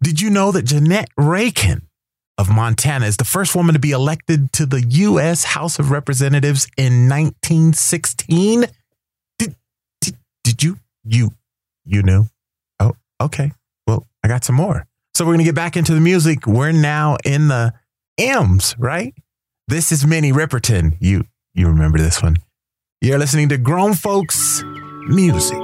Did 0.01 0.21
you 0.21 0.29
know 0.29 0.51
that 0.51 0.61
Jeannette 0.63 1.09
Rankin 1.17 1.89
of 2.37 2.49
Montana 2.49 3.07
is 3.07 3.17
the 3.17 3.25
first 3.25 3.53
woman 3.55 3.73
to 3.73 3.79
be 3.79 3.91
elected 3.91 4.53
to 4.53 4.65
the 4.65 4.81
U.S. 4.81 5.43
House 5.43 5.77
of 5.79 5.91
Representatives 5.91 6.69
in 6.77 7.09
1916? 7.09 8.63
Did, 10.53 10.61
you, 10.61 10.77
you, 11.03 11.31
you 11.83 12.03
knew? 12.03 12.27
Oh, 12.79 12.93
okay. 13.19 13.51
Well, 13.87 14.05
I 14.23 14.27
got 14.27 14.43
some 14.43 14.55
more. 14.55 14.85
So 15.15 15.25
we're 15.25 15.29
going 15.29 15.39
to 15.39 15.45
get 15.45 15.55
back 15.55 15.75
into 15.75 15.95
the 15.95 15.99
music. 15.99 16.45
We're 16.45 16.71
now 16.71 17.17
in 17.25 17.47
the 17.47 17.73
M's, 18.19 18.75
right? 18.77 19.15
This 19.67 19.91
is 19.91 20.05
Minnie 20.05 20.31
Riperton. 20.31 20.95
You, 20.99 21.23
you 21.55 21.67
remember 21.67 21.97
this 21.97 22.21
one. 22.21 22.37
You're 23.01 23.17
listening 23.17 23.49
to 23.49 23.57
Grown 23.57 23.95
Folks 23.95 24.63
Music. 25.07 25.62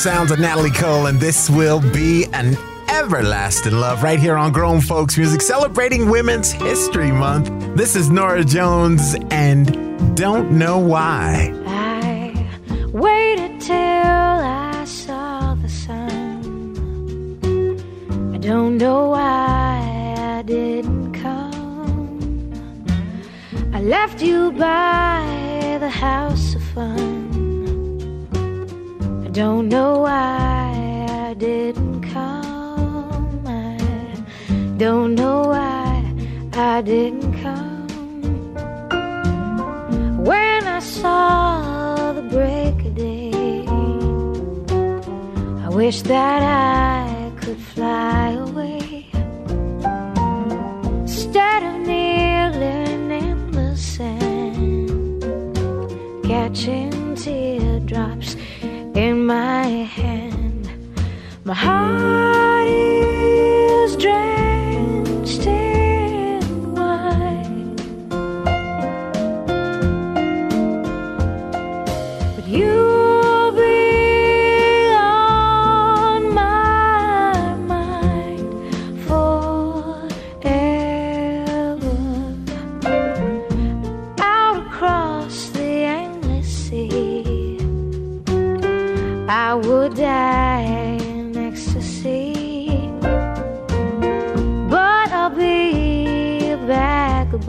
sounds 0.00 0.30
of 0.30 0.38
Natalie 0.38 0.70
Cole, 0.70 1.08
and 1.08 1.20
this 1.20 1.50
will 1.50 1.78
be 1.92 2.24
an 2.32 2.56
everlasting 2.88 3.74
love 3.74 4.02
right 4.02 4.18
here 4.18 4.34
on 4.34 4.50
Grown 4.50 4.80
Folks 4.80 5.18
Music, 5.18 5.42
celebrating 5.42 6.08
Women's 6.08 6.50
History 6.50 7.12
Month. 7.12 7.50
This 7.76 7.96
is 7.96 8.08
Norah 8.08 8.42
Jones, 8.42 9.14
and 9.30 10.16
don't 10.16 10.52
know 10.52 10.78
why. 10.78 11.49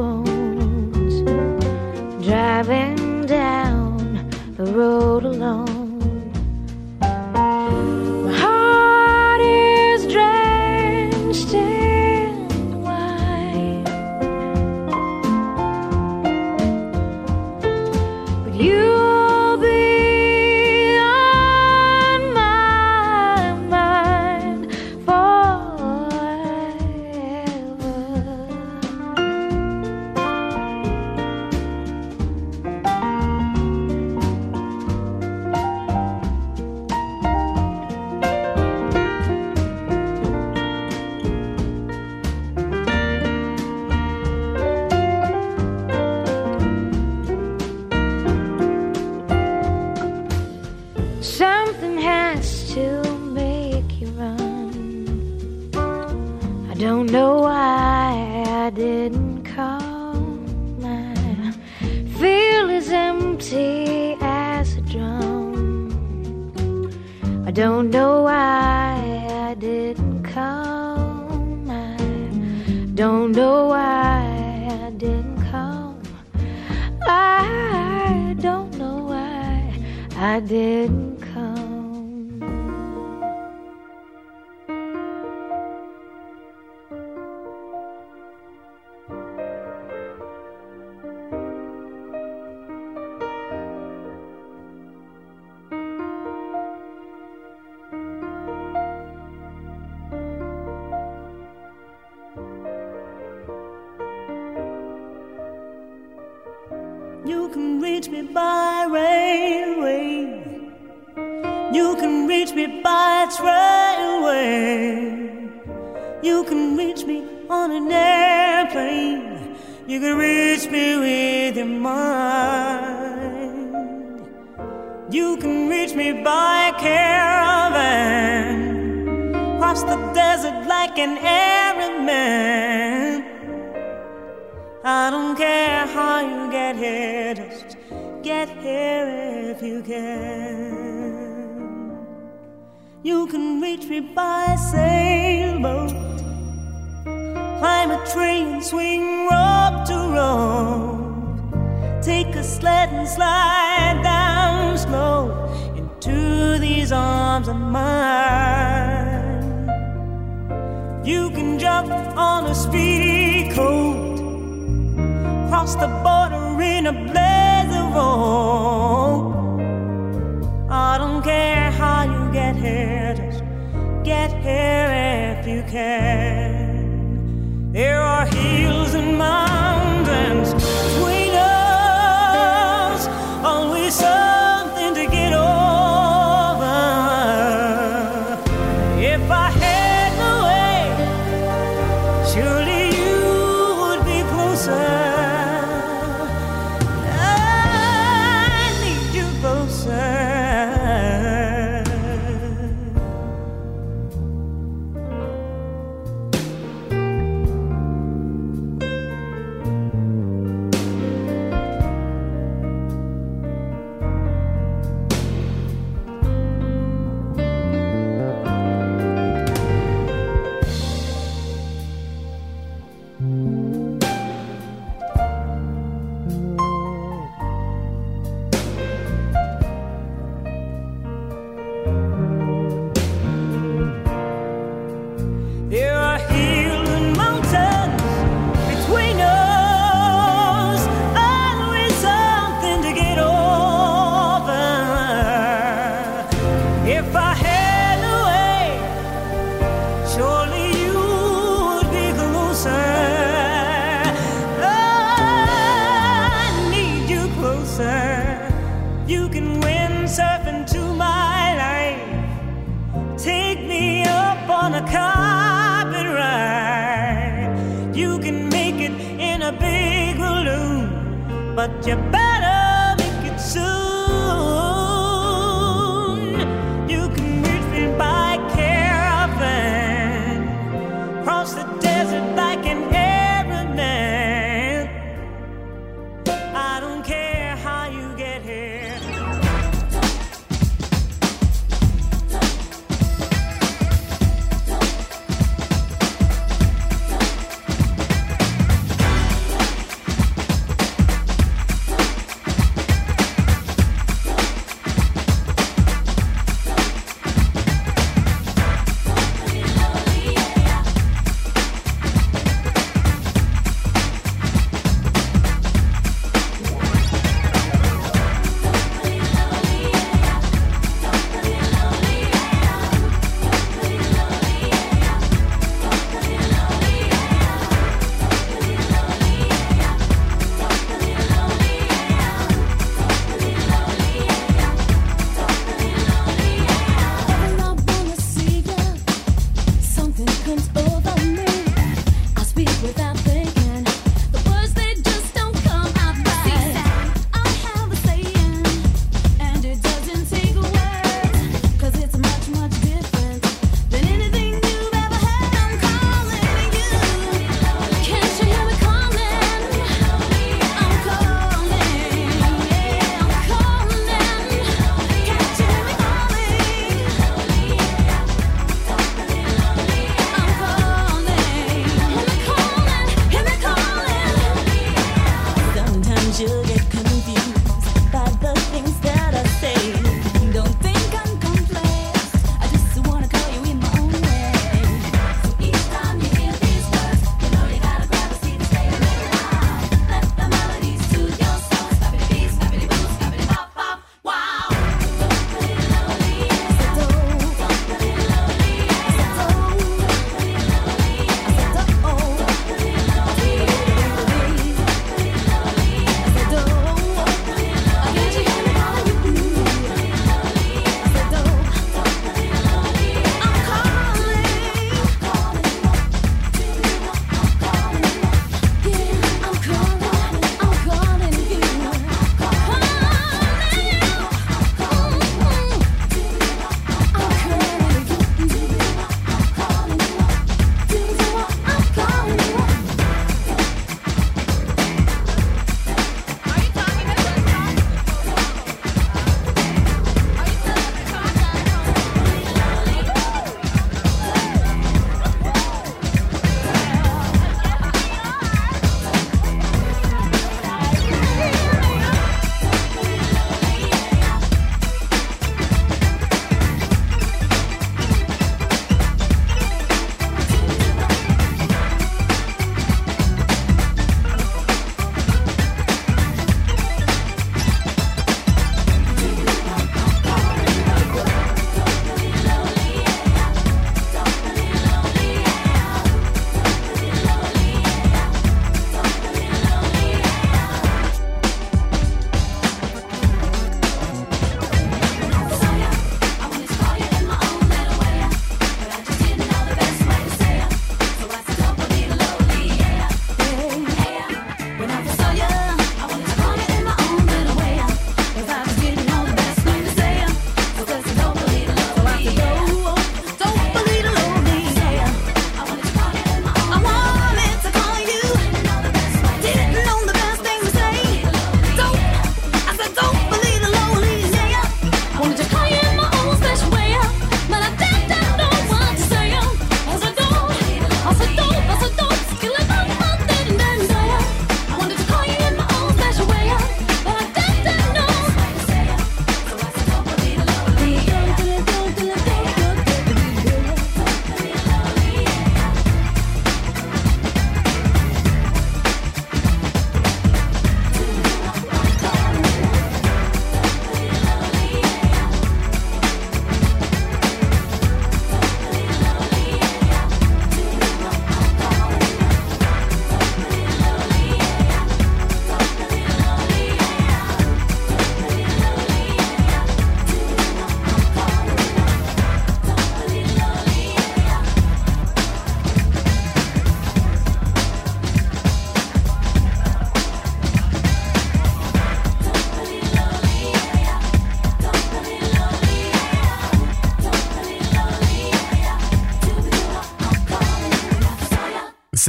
Bag 0.02 0.31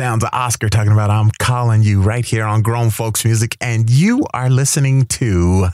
sounds 0.03 0.25
of 0.25 0.31
Oscar 0.33 0.69
talking 0.69 0.91
about 0.91 1.11
I'm 1.11 1.31
calling 1.39 1.85
you 1.85 2.03
right 2.03 2.25
here 2.25 2.45
on 2.45 2.63
Grown 2.63 2.91
Folks 2.91 3.25
Music, 3.25 3.57
and 3.61 3.89
you 3.89 4.27
are 4.35 4.51
listening 4.51 5.05
to 5.05 5.69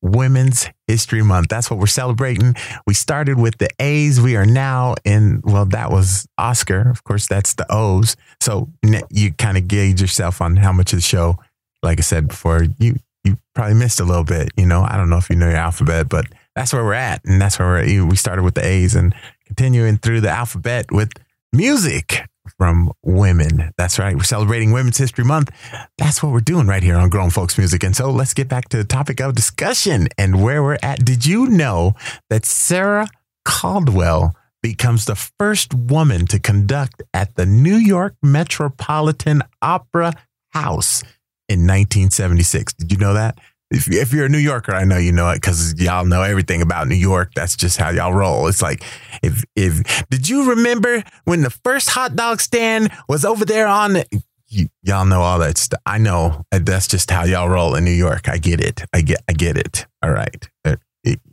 Women's 0.00 0.68
History 0.86 1.24
Month. 1.24 1.48
That's 1.48 1.68
what 1.68 1.80
we're 1.80 1.88
celebrating. 1.88 2.54
We 2.86 2.94
started 2.94 3.36
with 3.36 3.58
the 3.58 3.68
A's. 3.80 4.20
We 4.20 4.36
are 4.36 4.46
now 4.46 4.94
in, 5.04 5.40
well, 5.42 5.64
that 5.64 5.90
was 5.90 6.28
Oscar. 6.38 6.88
Of 6.88 7.02
course, 7.02 7.26
that's 7.26 7.54
the 7.54 7.66
O's. 7.68 8.14
So 8.40 8.68
you 9.10 9.32
kind 9.32 9.58
of 9.58 9.66
gauge 9.66 10.00
yourself 10.00 10.40
on 10.40 10.54
how 10.54 10.70
much 10.70 10.92
of 10.92 10.98
the 10.98 11.02
show, 11.02 11.34
like 11.82 11.98
I 11.98 12.02
said 12.02 12.28
before, 12.28 12.62
you 12.78 12.94
you 13.24 13.38
probably 13.56 13.74
missed 13.74 13.98
a 13.98 14.04
little 14.04 14.22
bit. 14.22 14.50
You 14.56 14.66
know, 14.66 14.82
I 14.82 14.96
don't 14.96 15.10
know 15.10 15.18
if 15.18 15.28
you 15.30 15.34
know 15.34 15.48
your 15.48 15.56
alphabet, 15.56 16.08
but 16.08 16.26
that's 16.54 16.72
where 16.72 16.84
we're 16.84 16.92
at. 16.92 17.24
And 17.24 17.42
that's 17.42 17.58
where 17.58 17.82
we 17.82 18.14
started 18.14 18.44
with 18.44 18.54
the 18.54 18.64
A's 18.64 18.94
and 18.94 19.12
continuing 19.46 19.98
through 19.98 20.20
the 20.20 20.30
alphabet 20.30 20.92
with 20.92 21.10
music 21.52 22.27
from 22.58 22.92
women. 23.02 23.72
That's 23.78 23.98
right. 23.98 24.14
We're 24.14 24.24
celebrating 24.24 24.72
Women's 24.72 24.98
History 24.98 25.24
Month. 25.24 25.50
That's 25.96 26.22
what 26.22 26.32
we're 26.32 26.40
doing 26.40 26.66
right 26.66 26.82
here 26.82 26.96
on 26.96 27.08
Grown 27.08 27.30
Folks 27.30 27.56
Music. 27.56 27.84
And 27.84 27.96
so 27.96 28.10
let's 28.10 28.34
get 28.34 28.48
back 28.48 28.68
to 28.70 28.76
the 28.76 28.84
topic 28.84 29.20
of 29.20 29.34
discussion 29.34 30.08
and 30.18 30.42
where 30.42 30.62
we're 30.62 30.78
at. 30.82 31.04
Did 31.04 31.24
you 31.24 31.46
know 31.46 31.94
that 32.28 32.44
Sarah 32.44 33.08
Caldwell 33.44 34.34
becomes 34.62 35.04
the 35.04 35.14
first 35.14 35.72
woman 35.72 36.26
to 36.26 36.38
conduct 36.40 37.02
at 37.14 37.36
the 37.36 37.46
New 37.46 37.76
York 37.76 38.16
Metropolitan 38.22 39.42
Opera 39.62 40.12
House 40.50 41.02
in 41.48 41.60
1976? 41.60 42.74
Did 42.74 42.90
you 42.90 42.98
know 42.98 43.14
that? 43.14 43.38
If, 43.70 43.90
if 43.92 44.12
you're 44.12 44.26
a 44.26 44.28
New 44.30 44.38
Yorker, 44.38 44.72
I 44.72 44.84
know 44.84 44.96
you 44.96 45.12
know 45.12 45.28
it 45.30 45.36
because 45.36 45.74
y'all 45.78 46.06
know 46.06 46.22
everything 46.22 46.62
about 46.62 46.88
New 46.88 46.94
York. 46.94 47.32
That's 47.34 47.54
just 47.54 47.76
how 47.76 47.90
y'all 47.90 48.14
roll. 48.14 48.46
It's 48.46 48.62
like 48.62 48.82
if 49.22 49.44
if 49.54 50.06
did 50.08 50.28
you 50.28 50.50
remember 50.50 51.04
when 51.24 51.42
the 51.42 51.50
first 51.50 51.90
hot 51.90 52.16
dog 52.16 52.40
stand 52.40 52.90
was 53.08 53.24
over 53.24 53.44
there 53.44 53.66
on 53.66 53.92
the, 53.94 54.06
y- 54.50 54.70
y'all 54.82 55.04
know 55.04 55.20
all 55.20 55.38
that 55.40 55.58
stuff. 55.58 55.80
I 55.84 55.98
know 55.98 56.44
that's 56.50 56.88
just 56.88 57.10
how 57.10 57.24
y'all 57.24 57.48
roll 57.48 57.74
in 57.74 57.84
New 57.84 57.90
York. 57.90 58.28
I 58.28 58.38
get 58.38 58.60
it. 58.60 58.84
I 58.94 59.02
get 59.02 59.22
I 59.28 59.34
get 59.34 59.58
it. 59.58 59.86
All 60.02 60.12
right. 60.12 60.48
Uh, 60.64 60.76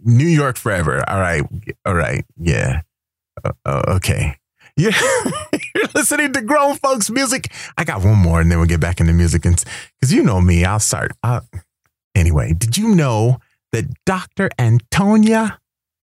New 0.04 0.28
York 0.28 0.58
forever. 0.58 1.08
All 1.10 1.20
right. 1.20 1.44
All 1.86 1.96
right. 1.96 2.26
Yeah. 2.38 2.82
Uh, 3.44 3.52
uh, 3.66 3.84
okay. 3.96 4.38
You're, 4.78 4.92
you're 5.76 5.88
listening 5.94 6.34
to 6.34 6.42
grown 6.42 6.76
folks 6.76 7.10
music. 7.10 7.52
I 7.78 7.86
got 7.86 8.04
one 8.04 8.18
more 8.18 8.42
and 8.42 8.52
then 8.52 8.60
we'll 8.60 8.68
get 8.68 8.82
back 8.82 9.00
into 9.00 9.14
music. 9.14 9.46
And 9.46 9.56
because 10.00 10.14
you 10.14 10.22
know 10.24 10.42
me, 10.42 10.66
I'll 10.66 10.80
start. 10.80 11.14
i 11.24 11.42
anyway, 12.16 12.54
did 12.54 12.78
you 12.78 12.96
know 12.96 13.40
that 13.72 13.86
Dr. 14.06 14.50
Antonia 14.58 15.60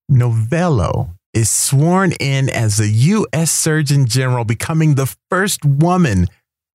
Novello 0.09 1.15
is 1.33 1.49
sworn 1.49 2.13
in 2.21 2.51
as 2.51 2.77
the 2.77 2.89
U.S. 2.89 3.51
Surgeon 3.51 4.07
General, 4.07 4.45
becoming 4.45 4.95
the 4.95 5.15
first 5.31 5.65
woman 5.65 6.27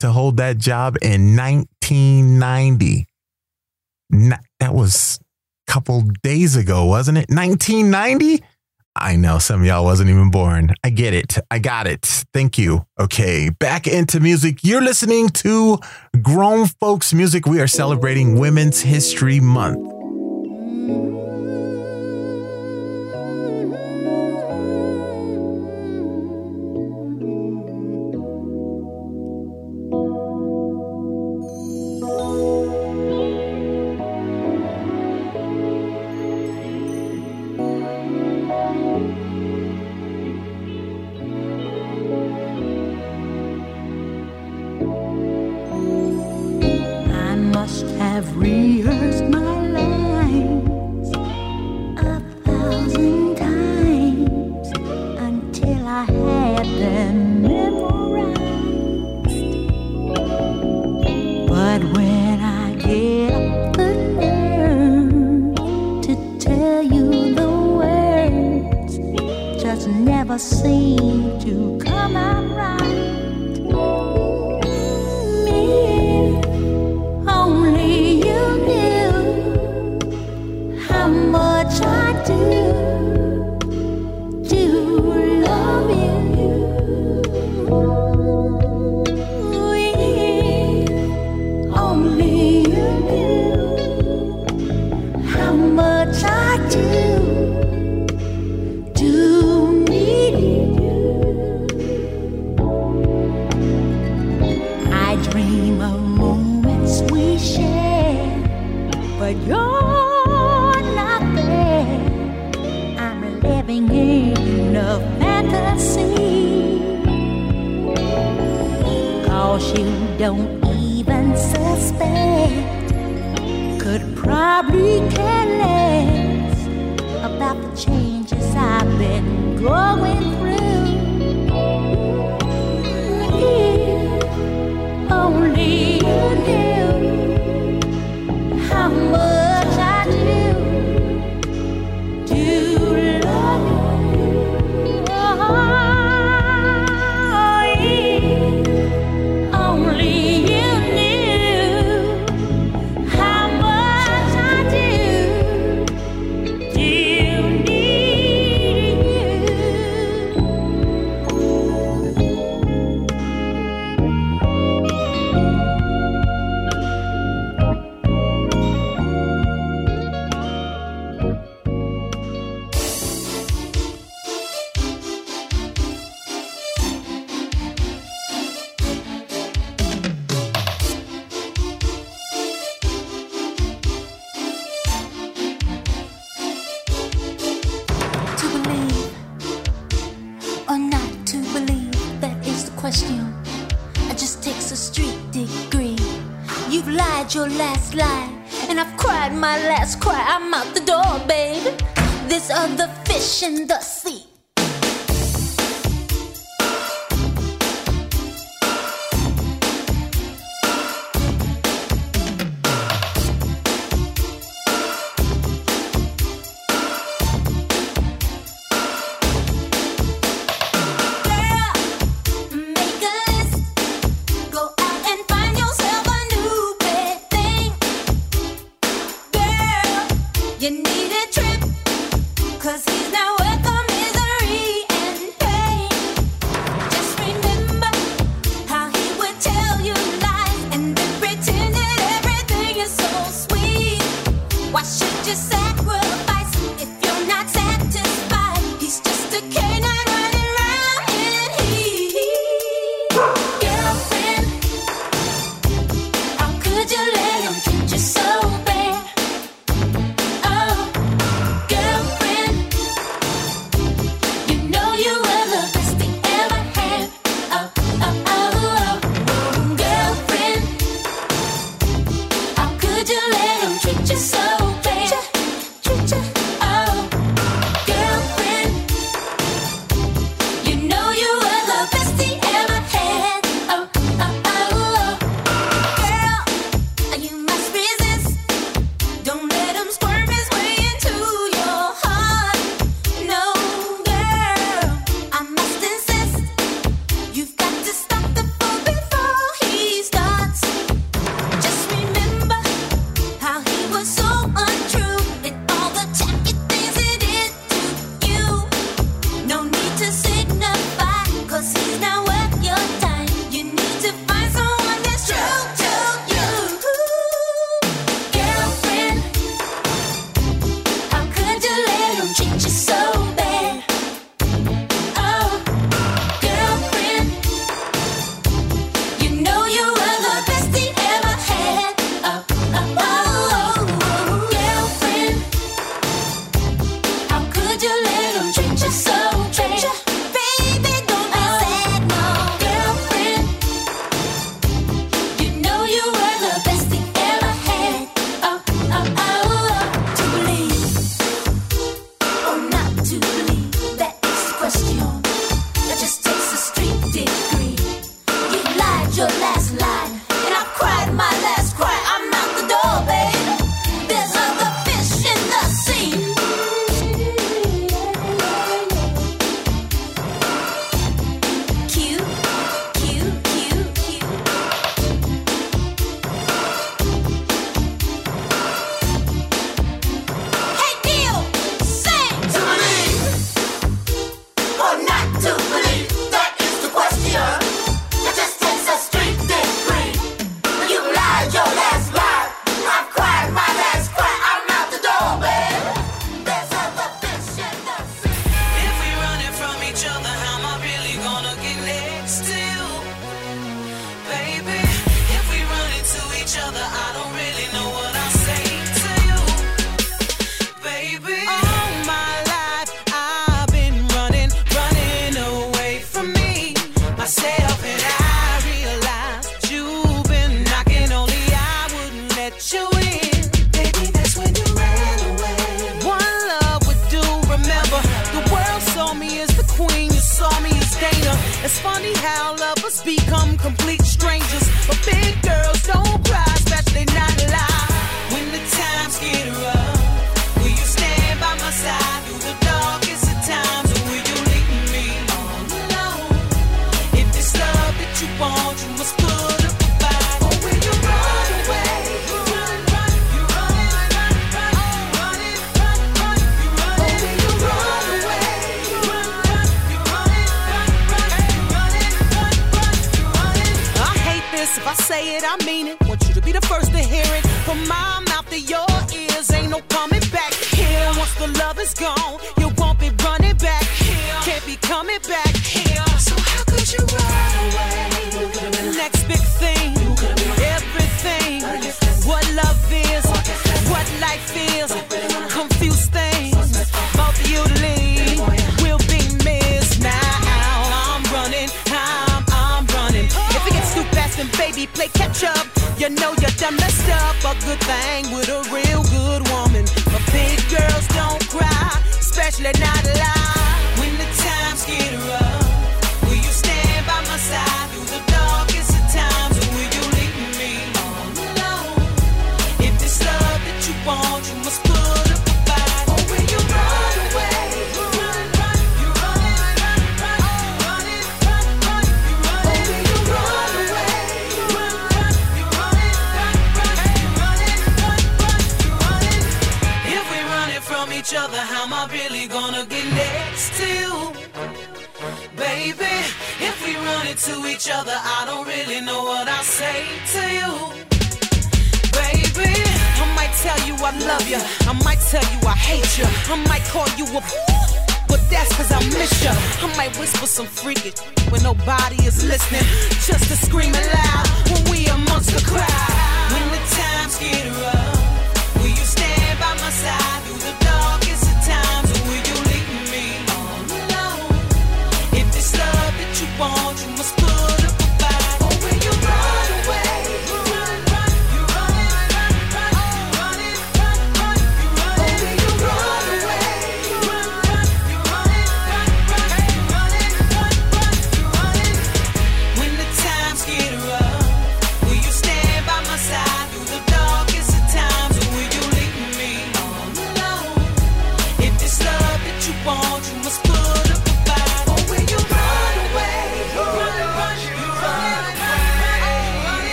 to 0.00 0.10
hold 0.12 0.38
that 0.38 0.58
job 0.58 0.96
in 1.02 1.36
1990? 1.36 3.06
Na- 4.10 4.38
that 4.60 4.74
was 4.74 5.20
a 5.68 5.72
couple 5.72 6.02
days 6.22 6.56
ago, 6.56 6.84
wasn't 6.86 7.18
it? 7.18 7.28
1990? 7.28 8.42
I 8.98 9.16
know 9.16 9.38
some 9.38 9.60
of 9.60 9.66
y'all 9.66 9.84
wasn't 9.84 10.10
even 10.10 10.30
born. 10.30 10.74
I 10.82 10.90
get 10.90 11.14
it. 11.14 11.38
I 11.50 11.58
got 11.58 11.86
it. 11.86 12.02
Thank 12.32 12.58
you. 12.58 12.86
Okay, 12.98 13.50
back 13.50 13.86
into 13.86 14.20
music. 14.20 14.60
You're 14.62 14.80
listening 14.82 15.28
to 15.30 15.78
Grown 16.22 16.66
Folks 16.66 17.12
Music. 17.12 17.46
We 17.46 17.60
are 17.60 17.66
celebrating 17.66 18.38
Women's 18.38 18.80
History 18.80 19.40
Month. 19.40 19.95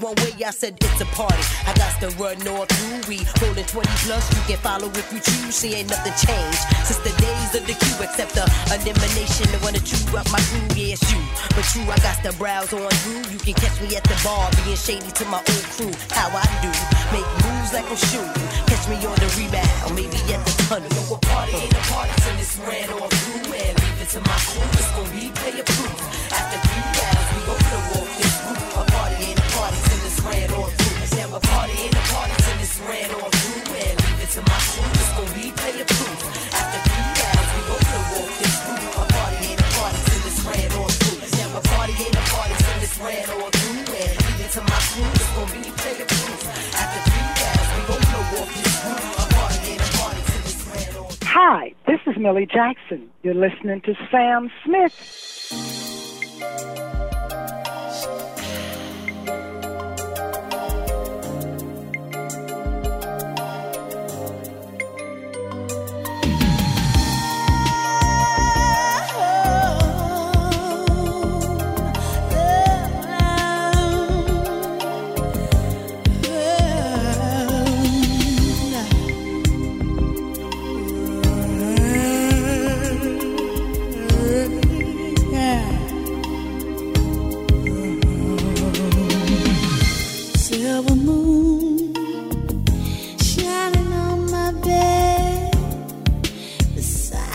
one 0.00 0.14
way, 0.22 0.32
I 0.44 0.50
said 0.50 0.76
it's 0.80 1.00
a 1.00 1.06
party. 1.12 1.42
I 1.66 1.74
got 1.74 1.92
to 2.00 2.08
run 2.16 2.38
north 2.44 2.70
through 2.72 3.02
we 3.08 3.20
rolling 3.42 3.66
20 3.66 3.88
plus. 4.06 4.24
You 4.32 4.42
can 4.46 4.58
follow 4.62 4.88
if 4.94 5.12
you 5.12 5.20
choose. 5.20 5.54
See, 5.54 5.74
ain't 5.74 5.90
nothing 5.90 6.14
changed 6.16 6.62
since 6.86 7.00
the 7.02 7.12
days 7.20 7.52
of 7.58 7.66
the 7.66 7.74
Q. 7.74 7.84
except 8.00 8.34
the 8.34 8.46
elimination 8.72 9.50
The 9.52 9.58
one 9.60 9.74
or 9.74 9.84
two 9.84 9.98
up 10.16 10.26
my 10.30 10.40
crew. 10.48 10.64
Yeah, 10.78 10.94
it's 10.96 11.04
you, 11.12 11.20
but 11.52 11.66
you, 11.74 11.82
I 11.90 11.98
got 12.00 12.22
to 12.24 12.32
browse 12.38 12.72
on 12.72 12.88
you. 13.04 13.20
You 13.28 13.38
can 13.38 13.54
catch 13.54 13.76
me 13.82 13.94
at 13.96 14.04
the 14.04 14.16
bar, 14.24 14.48
being 14.64 14.76
shady 14.76 15.10
to 15.10 15.24
my 15.26 15.42
old 15.42 15.66
crew. 15.76 15.92
How 16.14 16.30
I 16.32 16.46
do, 16.62 16.70
make 17.12 17.26
moves 17.44 17.72
like 17.74 17.86
I'm 17.90 17.98
shooting. 17.98 18.48
Catch 18.70 18.86
me 18.88 18.96
on 19.04 19.16
the 19.18 19.28
rebound, 19.36 19.92
maybe 19.92 20.18
at 20.32 20.40
the 20.46 20.52
tunnel. 20.70 20.88
You 20.88 20.94
know, 21.10 21.16
a 21.16 21.18
party 21.26 21.56
ain't 21.68 21.74
a 21.74 21.82
party 21.90 22.14
till 22.22 22.38
it's 22.38 22.54
ran 22.64 22.88
or 22.96 23.08
through, 23.10 23.50
and 23.50 23.74
leave 23.76 24.00
it 24.00 24.08
to 24.14 24.20
my 24.22 24.38
crew. 24.46 24.64
It's 24.78 24.90
gonna 24.94 25.10
be 25.12 25.28
player 25.36 25.66
proof. 25.66 25.96
After 26.32 26.58
three 26.64 26.86
rounds, 26.96 27.28
we 27.34 27.40
gonna 27.50 27.80
walk 27.92 28.08
this 28.16 28.34
group. 28.46 28.62
A 28.78 28.82
party 28.88 29.16
ain't 29.32 29.41
there 30.22 31.26
party 31.40 31.74
in 31.82 31.90
the 31.90 32.02
party 32.14 32.34
leave 33.98 34.22
it 34.22 34.30
to 34.30 34.40
my 34.42 34.58
crew, 34.70 34.86
it's 34.94 35.10
be 35.34 35.50
player 35.50 35.82
proof. 35.82 36.18
After 36.54 36.78
three 36.86 37.10
rounds, 37.18 37.50
we 37.52 37.60
walk 37.66 38.30
this. 38.38 38.54
A 38.62 39.04
party 39.10 39.50
in 39.50 39.58
the 39.58 39.66
party. 39.74 39.98
There 39.98 41.58
party 41.66 41.94
in 42.06 42.12
the 42.12 42.22
party 42.30 42.54
leave 44.22 44.42
it 44.42 44.50
to 44.52 44.62
my 44.62 44.78
crew, 44.94 45.10
it's 45.10 45.30
be 45.50 45.60
player 45.74 46.06
proof. 46.06 46.40
After 46.78 47.00
three 47.10 47.28
rounds, 47.42 47.68
we 47.74 47.82
walk 48.32 48.50
this. 48.54 48.78
A 49.18 49.26
party 49.34 49.58
in 49.72 49.78
the 49.78 49.88
party. 49.98 50.22
Hi, 51.26 51.74
this 51.86 52.00
is 52.06 52.16
Millie 52.16 52.46
Jackson. 52.46 53.10
You're 53.24 53.34
listening 53.34 53.80
to 53.82 53.94
Sam 54.10 54.50
Smith. 54.64 55.91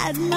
had 0.07 0.17
my 0.17 0.36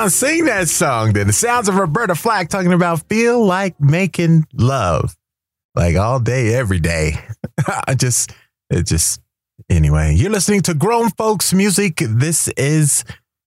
Go 0.00 0.04
on, 0.04 0.10
sing 0.10 0.46
that 0.46 0.70
song 0.70 1.12
then. 1.12 1.26
The 1.26 1.32
sounds 1.34 1.68
of 1.68 1.74
Roberta 1.74 2.14
Flack 2.14 2.48
talking 2.48 2.72
about 2.72 3.06
feel 3.10 3.44
like 3.44 3.78
making 3.78 4.46
love. 4.54 5.14
Like 5.74 5.94
all 5.94 6.18
day, 6.18 6.54
every 6.54 6.80
day. 6.80 7.22
I 7.86 7.92
just, 7.96 8.32
it 8.70 8.86
just, 8.86 9.20
anyway. 9.68 10.14
You're 10.14 10.30
listening 10.30 10.62
to 10.62 10.72
Grown 10.72 11.10
Folks 11.10 11.52
Music. 11.52 11.96
This 11.98 12.48
is 12.56 13.04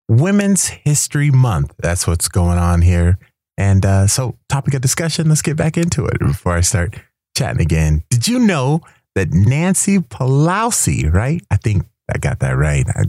Women's 0.07 0.67
History 0.67 1.31
Month. 1.31 1.73
That's 1.79 2.05
what's 2.05 2.27
going 2.27 2.59
on 2.59 2.83
here. 2.83 3.17
And 3.57 3.83
uh, 3.83 4.05
so, 4.05 4.37
topic 4.47 4.75
of 4.75 4.81
discussion, 4.81 5.29
let's 5.29 5.41
get 5.41 5.57
back 5.57 5.75
into 5.75 6.05
it 6.05 6.19
before 6.19 6.53
I 6.53 6.61
start 6.61 6.95
chatting 7.35 7.61
again. 7.61 8.03
Did 8.11 8.27
you 8.27 8.37
know 8.37 8.81
that 9.15 9.31
Nancy 9.31 9.97
Pelosi, 9.97 11.11
right? 11.11 11.41
I 11.49 11.57
think 11.57 11.87
I 12.13 12.19
got 12.19 12.41
that 12.41 12.51
right. 12.51 12.85
I, 12.89 13.05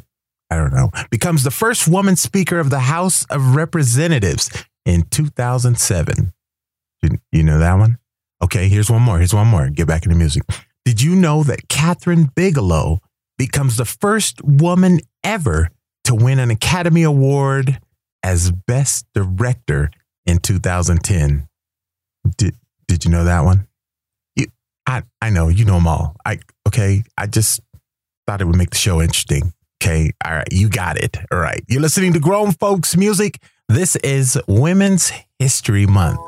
I 0.51 0.57
don't 0.57 0.73
know, 0.73 0.91
becomes 1.11 1.43
the 1.43 1.51
first 1.51 1.89
woman 1.89 2.17
speaker 2.17 2.59
of 2.59 2.71
the 2.71 2.81
House 2.81 3.25
of 3.27 3.57
Representatives 3.57 4.51
in 4.85 5.03
2007. 5.11 6.33
You, 7.33 7.43
know 7.43 7.59
that 7.59 7.75
one? 7.75 7.99
Okay, 8.43 8.69
here's 8.69 8.91
one 8.91 9.03
more. 9.03 9.19
Here's 9.19 9.35
one 9.35 9.49
more. 9.49 9.69
Get 9.69 9.87
back 9.87 10.05
into 10.05 10.17
music. 10.17 10.43
Did 10.85 11.03
you 11.03 11.15
know 11.15 11.43
that 11.45 11.69
Kathryn 11.69 12.35
Bigelow 12.35 13.01
becomes 13.39 13.77
the 13.77 13.85
first 13.85 14.43
woman 14.43 15.01
ever 15.23 15.71
to 16.05 16.15
win 16.15 16.39
an 16.39 16.51
Academy 16.51 17.03
Award 17.03 17.79
as 18.23 18.51
Best 18.51 19.07
Director 19.15 19.91
in 20.27 20.39
2010? 20.39 21.49
Did 22.37 22.55
Did 22.87 23.05
you 23.05 23.11
know 23.11 23.25
that 23.25 23.45
one? 23.45 23.67
You, 24.37 24.47
I 24.87 25.03
I 25.21 25.31
know 25.31 25.49
you 25.49 25.65
know 25.65 25.75
them 25.75 25.87
all. 25.87 26.17
I 26.25 26.39
okay. 26.67 27.03
I 27.19 27.27
just 27.27 27.61
thought 28.27 28.41
it 28.41 28.47
would 28.47 28.57
make 28.57 28.71
the 28.71 28.79
show 28.79 29.01
interesting. 29.01 29.53
Okay, 29.85 30.13
all 30.25 30.33
right, 30.33 30.49
you 30.51 30.71
got 30.71 30.97
it. 30.97 31.19
All 31.31 31.39
right, 31.39 31.63
you're 31.69 31.83
listening 31.83 32.15
to 32.15 32.19
Grown 32.19 32.53
Folks 32.53 32.97
Music. 32.97 33.39
This 33.69 33.97
is 33.97 34.41
Women's 34.49 35.13
History 35.39 35.85
Month. 35.85 36.21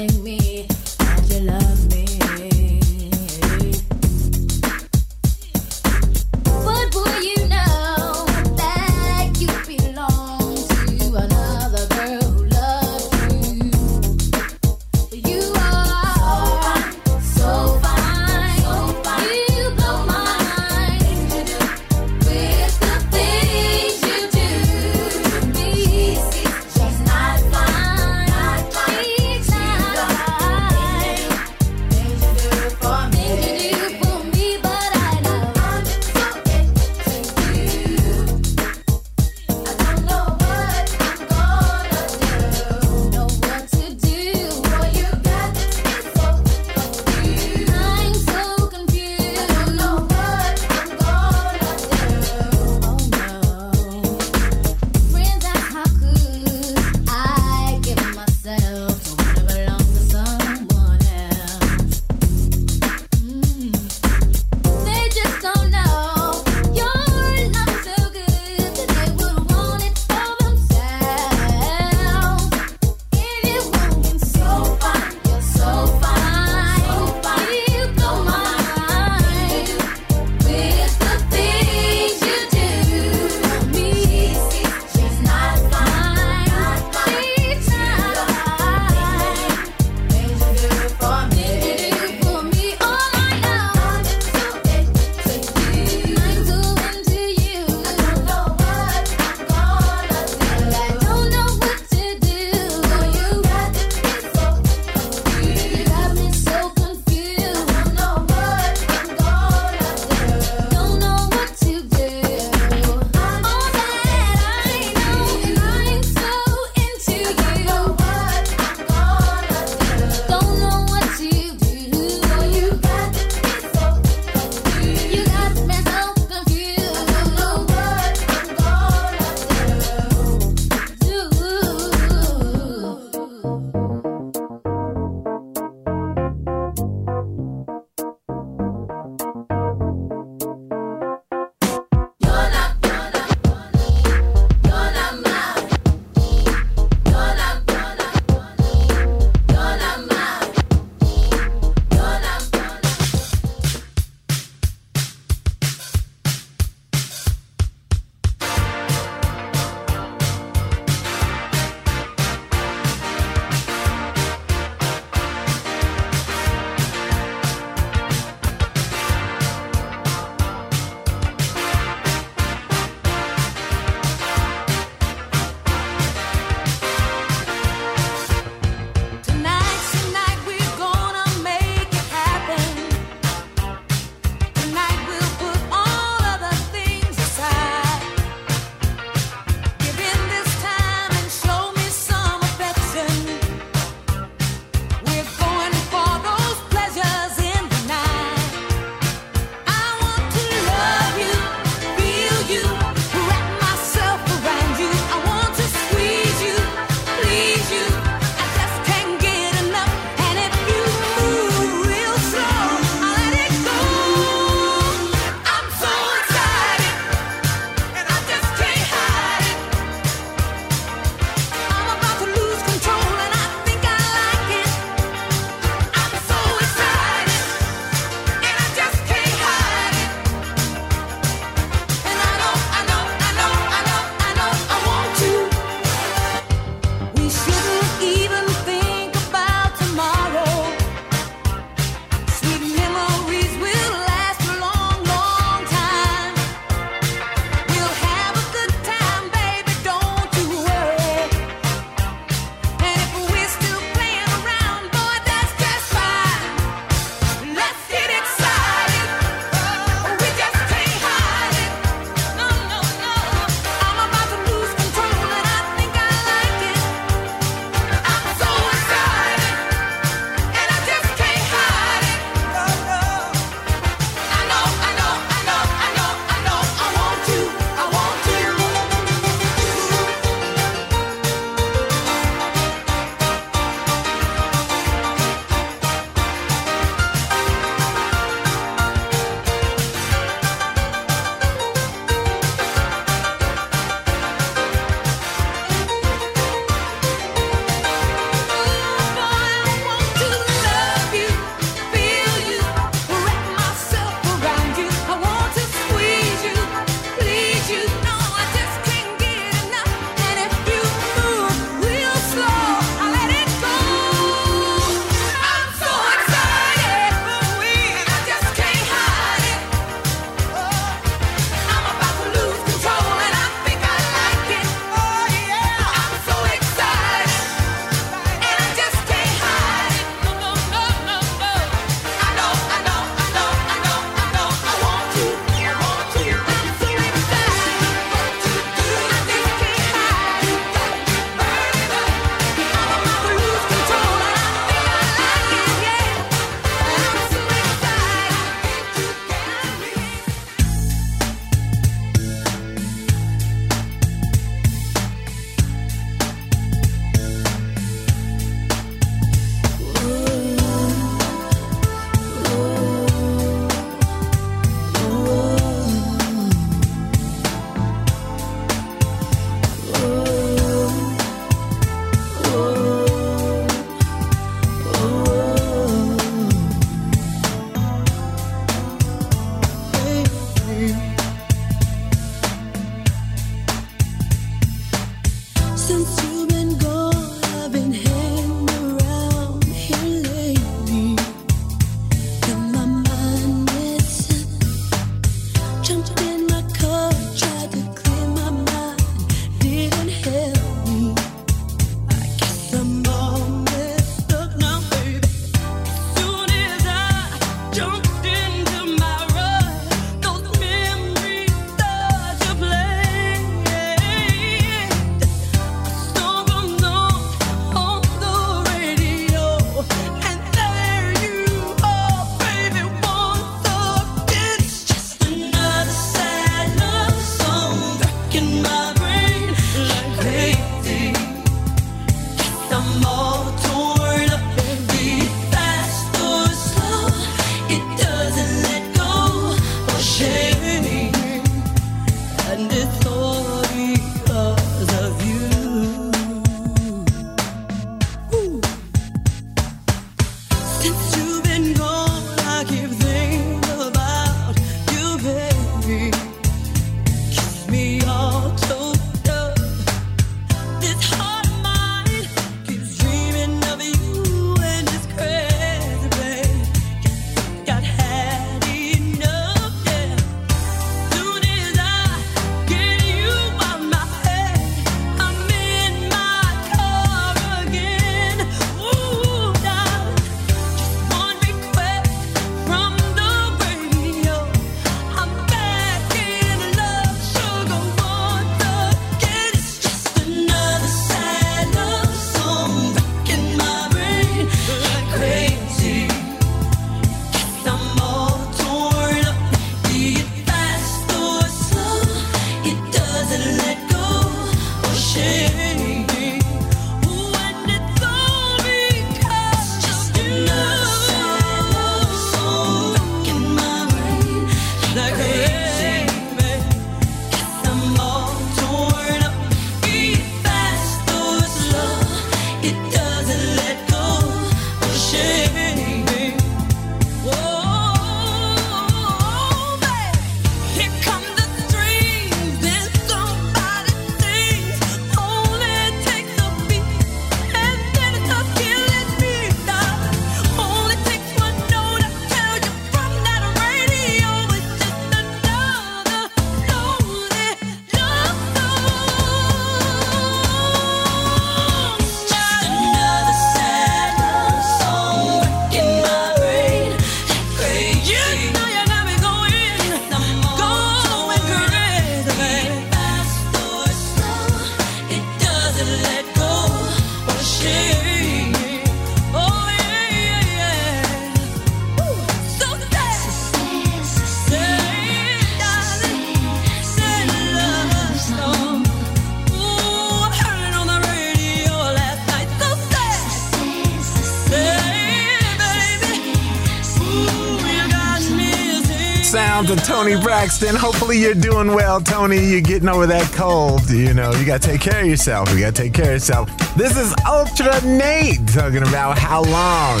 Toni 590.00 590.18
Braxton. 590.18 590.74
Hopefully 590.76 591.18
you're 591.18 591.34
doing 591.34 591.74
well, 591.74 592.00
Toni. 592.00 592.42
You're 592.42 592.62
getting 592.62 592.88
over 592.88 593.06
that 593.06 593.30
cold. 593.34 593.90
You 593.90 594.14
know, 594.14 594.32
you 594.32 594.46
got 594.46 594.62
to 594.62 594.68
take 594.68 594.80
care 594.80 595.02
of 595.02 595.06
yourself. 595.06 595.52
You 595.52 595.60
got 595.60 595.74
to 595.74 595.82
take 595.82 595.92
care 595.92 596.06
of 596.06 596.12
yourself. 596.12 596.48
This 596.74 596.96
is 596.96 597.14
Ultra 597.28 597.84
Nate 597.84 598.48
talking 598.48 598.80
about 598.80 599.18
how 599.18 599.42
long. 599.42 600.00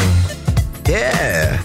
Yeah. 0.88 1.62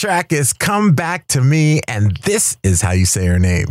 track 0.00 0.32
is 0.32 0.54
Come 0.54 0.94
Back 0.94 1.26
to 1.28 1.42
Me, 1.42 1.80
and 1.86 2.16
this 2.24 2.56
is 2.62 2.80
how 2.80 2.92
you 2.92 3.04
say 3.04 3.26
her 3.26 3.38
name. 3.38 3.66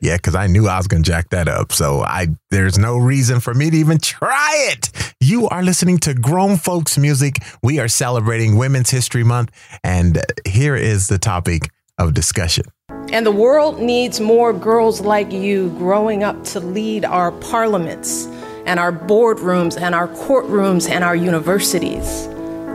Yeah, 0.00 0.16
because 0.16 0.34
I 0.34 0.46
knew 0.46 0.66
I 0.66 0.78
was 0.78 0.86
going 0.86 1.02
to 1.02 1.10
jack 1.10 1.28
that 1.28 1.46
up. 1.46 1.72
So 1.72 2.00
I 2.00 2.28
there's 2.50 2.78
no 2.78 2.96
reason 2.96 3.38
for 3.38 3.52
me 3.52 3.68
to 3.68 3.76
even 3.76 3.98
try 3.98 4.50
it. 4.72 5.14
You 5.20 5.46
are 5.48 5.62
listening 5.62 5.98
to 5.98 6.14
Grown 6.14 6.56
Folks 6.56 6.96
Music. 6.96 7.36
We 7.62 7.78
are 7.80 7.86
celebrating 7.88 8.56
Women's 8.56 8.88
History 8.88 9.22
Month, 9.22 9.50
and 9.84 10.24
here 10.48 10.74
is 10.74 11.08
the 11.08 11.18
topic 11.18 11.70
of 11.98 12.14
discussion. 12.14 12.64
And 13.12 13.26
the 13.26 13.30
world 13.30 13.78
needs 13.78 14.20
more 14.20 14.54
girls 14.54 15.02
like 15.02 15.30
you 15.32 15.68
growing 15.76 16.22
up 16.22 16.42
to 16.44 16.60
lead 16.60 17.04
our 17.04 17.30
parliaments 17.30 18.24
and 18.64 18.80
our 18.80 18.92
boardrooms 18.92 19.78
and 19.78 19.94
our 19.94 20.08
courtrooms 20.08 20.88
and 20.88 21.04
our 21.04 21.14
universities. 21.14 22.26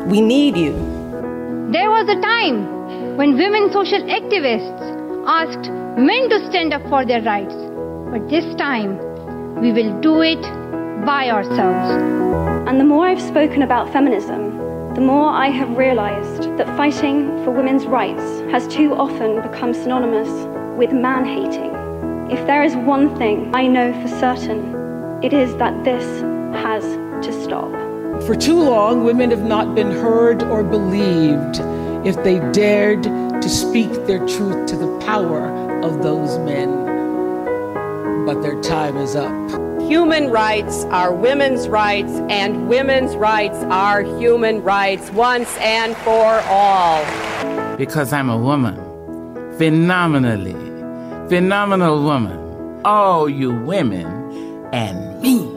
We 0.05 0.21
need 0.21 0.55
you. 0.55 0.94
There 2.05 2.17
was 2.17 2.23
a 2.23 2.27
time 2.27 3.17
when 3.17 3.35
women 3.35 3.71
social 3.71 4.01
activists 4.03 5.25
asked 5.25 5.71
men 5.97 6.29
to 6.29 6.45
stand 6.49 6.71
up 6.71 6.87
for 6.87 7.03
their 7.03 7.23
rights. 7.23 7.55
But 8.11 8.29
this 8.29 8.53
time, 8.57 8.99
we 9.59 9.71
will 9.71 9.99
do 10.01 10.21
it 10.21 10.41
by 11.03 11.31
ourselves. 11.31 11.89
And 12.69 12.79
the 12.79 12.83
more 12.83 13.07
I've 13.07 13.21
spoken 13.21 13.63
about 13.63 13.91
feminism, 13.91 14.93
the 14.93 15.01
more 15.01 15.31
I 15.31 15.47
have 15.47 15.75
realized 15.75 16.43
that 16.57 16.67
fighting 16.77 17.43
for 17.43 17.49
women's 17.49 17.87
rights 17.87 18.21
has 18.51 18.67
too 18.67 18.93
often 18.93 19.41
become 19.41 19.73
synonymous 19.73 20.29
with 20.77 20.91
man 20.91 21.25
hating. 21.25 21.73
If 22.29 22.45
there 22.45 22.61
is 22.61 22.75
one 22.75 23.17
thing 23.17 23.49
I 23.55 23.65
know 23.65 23.91
for 24.03 24.09
certain, 24.09 25.23
it 25.23 25.33
is 25.33 25.55
that 25.55 25.83
this 25.83 26.05
has 26.61 26.83
to 27.25 27.43
stop. 27.43 27.71
For 28.27 28.35
too 28.35 28.59
long, 28.59 29.03
women 29.03 29.31
have 29.31 29.43
not 29.43 29.73
been 29.73 29.89
heard 29.89 30.43
or 30.43 30.63
believed 30.63 31.61
if 32.05 32.15
they 32.23 32.39
dared 32.51 33.03
to 33.03 33.49
speak 33.49 33.91
their 34.05 34.19
truth 34.27 34.67
to 34.67 34.75
the 34.77 34.99
power 35.05 35.49
of 35.83 36.03
those 36.03 36.37
men. 36.39 36.85
But 38.25 38.41
their 38.41 38.59
time 38.61 38.97
is 38.97 39.15
up. 39.15 39.31
Human 39.81 40.31
rights 40.31 40.85
are 40.85 41.13
women's 41.13 41.67
rights, 41.67 42.11
and 42.29 42.67
women's 42.67 43.15
rights 43.15 43.57
are 43.65 44.01
human 44.19 44.63
rights 44.63 45.11
once 45.11 45.55
and 45.57 45.95
for 45.97 46.41
all. 46.47 47.05
because 47.77 48.11
I'm 48.13 48.29
a 48.29 48.37
woman. 48.37 48.75
Phenomenally, 49.57 50.53
phenomenal 51.29 52.03
woman. 52.03 52.81
All 52.83 53.29
you 53.29 53.51
women 53.51 54.05
and 54.73 55.21
me. 55.21 55.54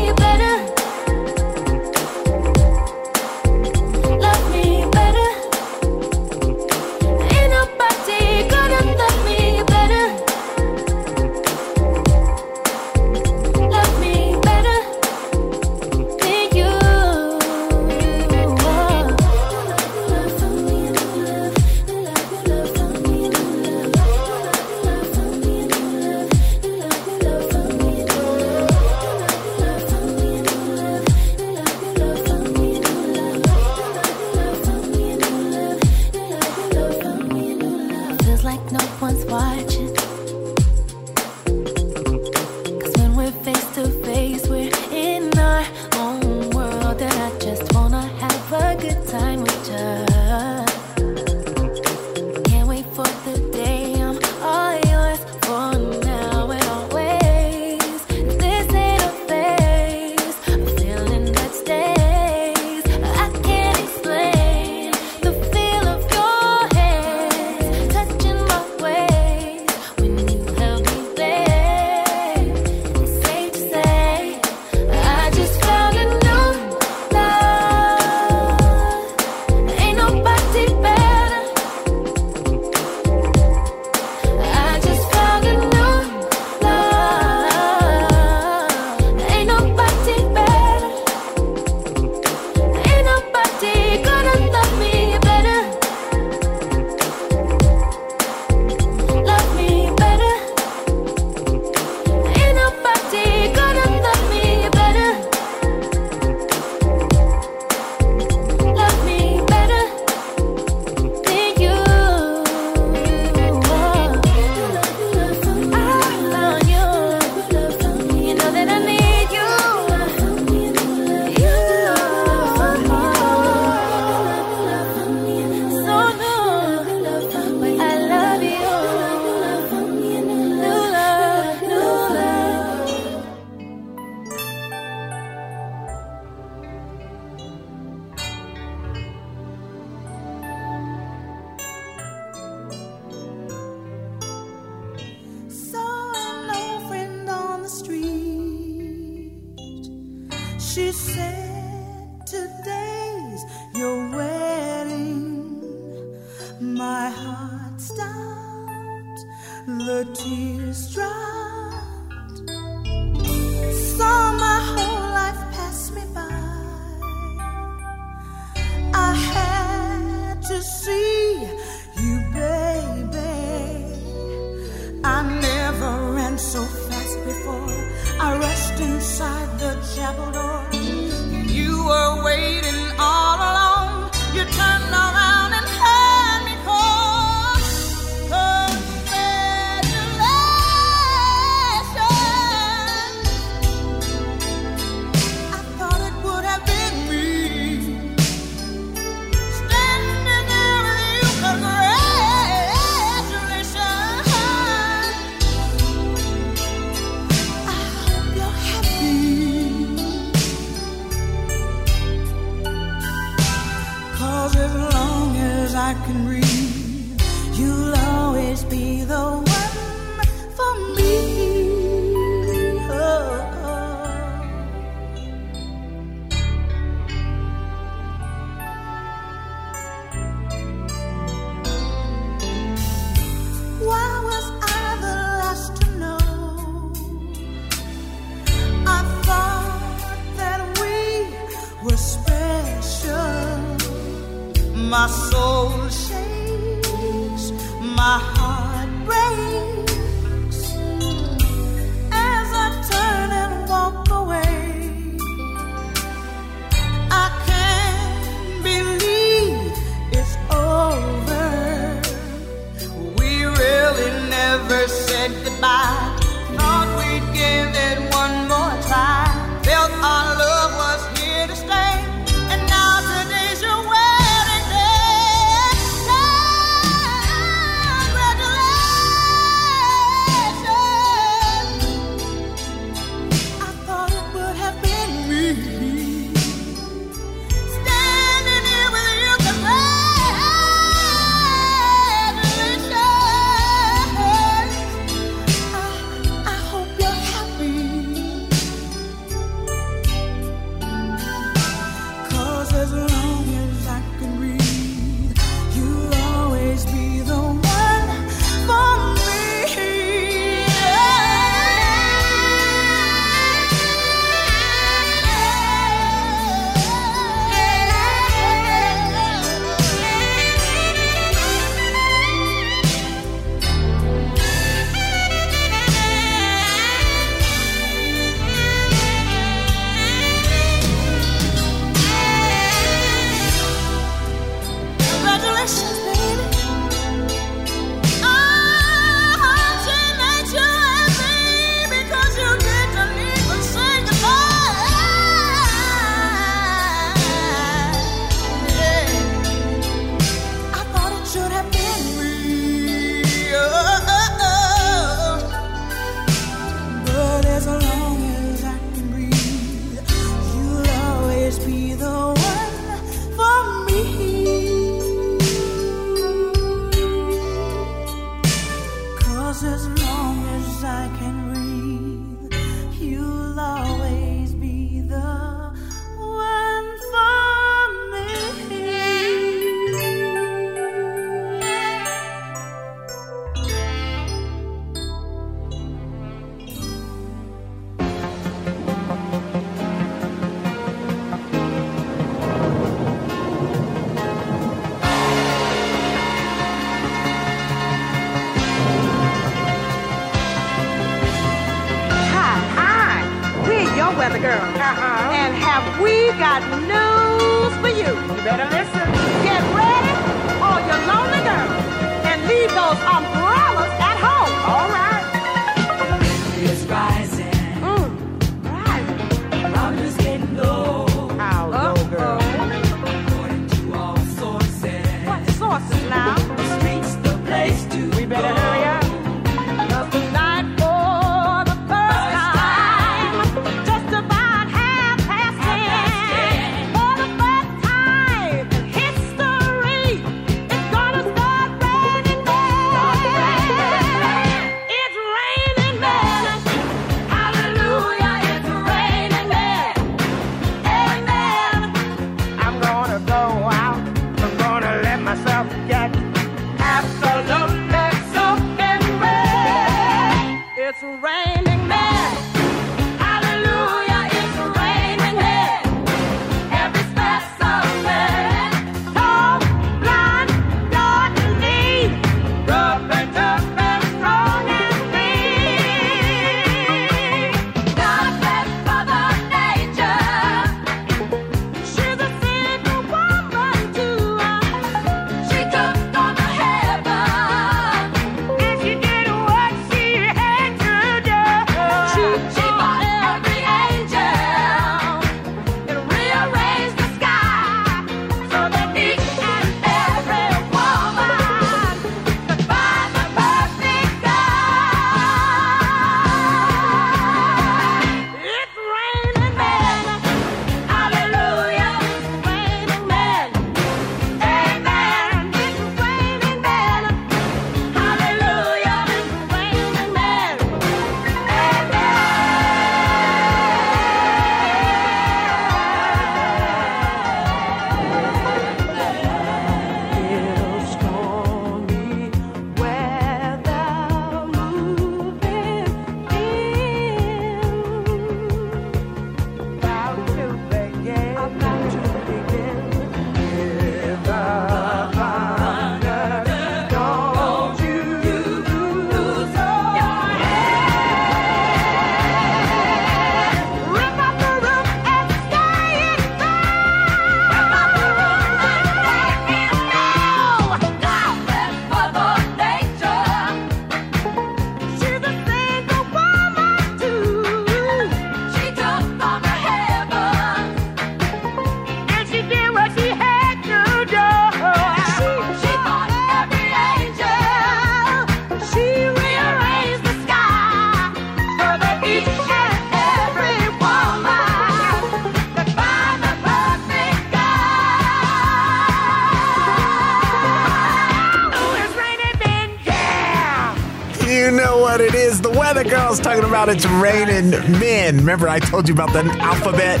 was 596.08 596.20
talking 596.20 596.44
about 596.44 596.68
it's 596.68 596.86
raining 596.86 597.50
men. 597.78 598.16
Remember, 598.16 598.48
I 598.48 598.60
told 598.60 598.88
you 598.88 598.94
about 598.94 599.12
the 599.12 599.24
alphabet? 599.42 600.00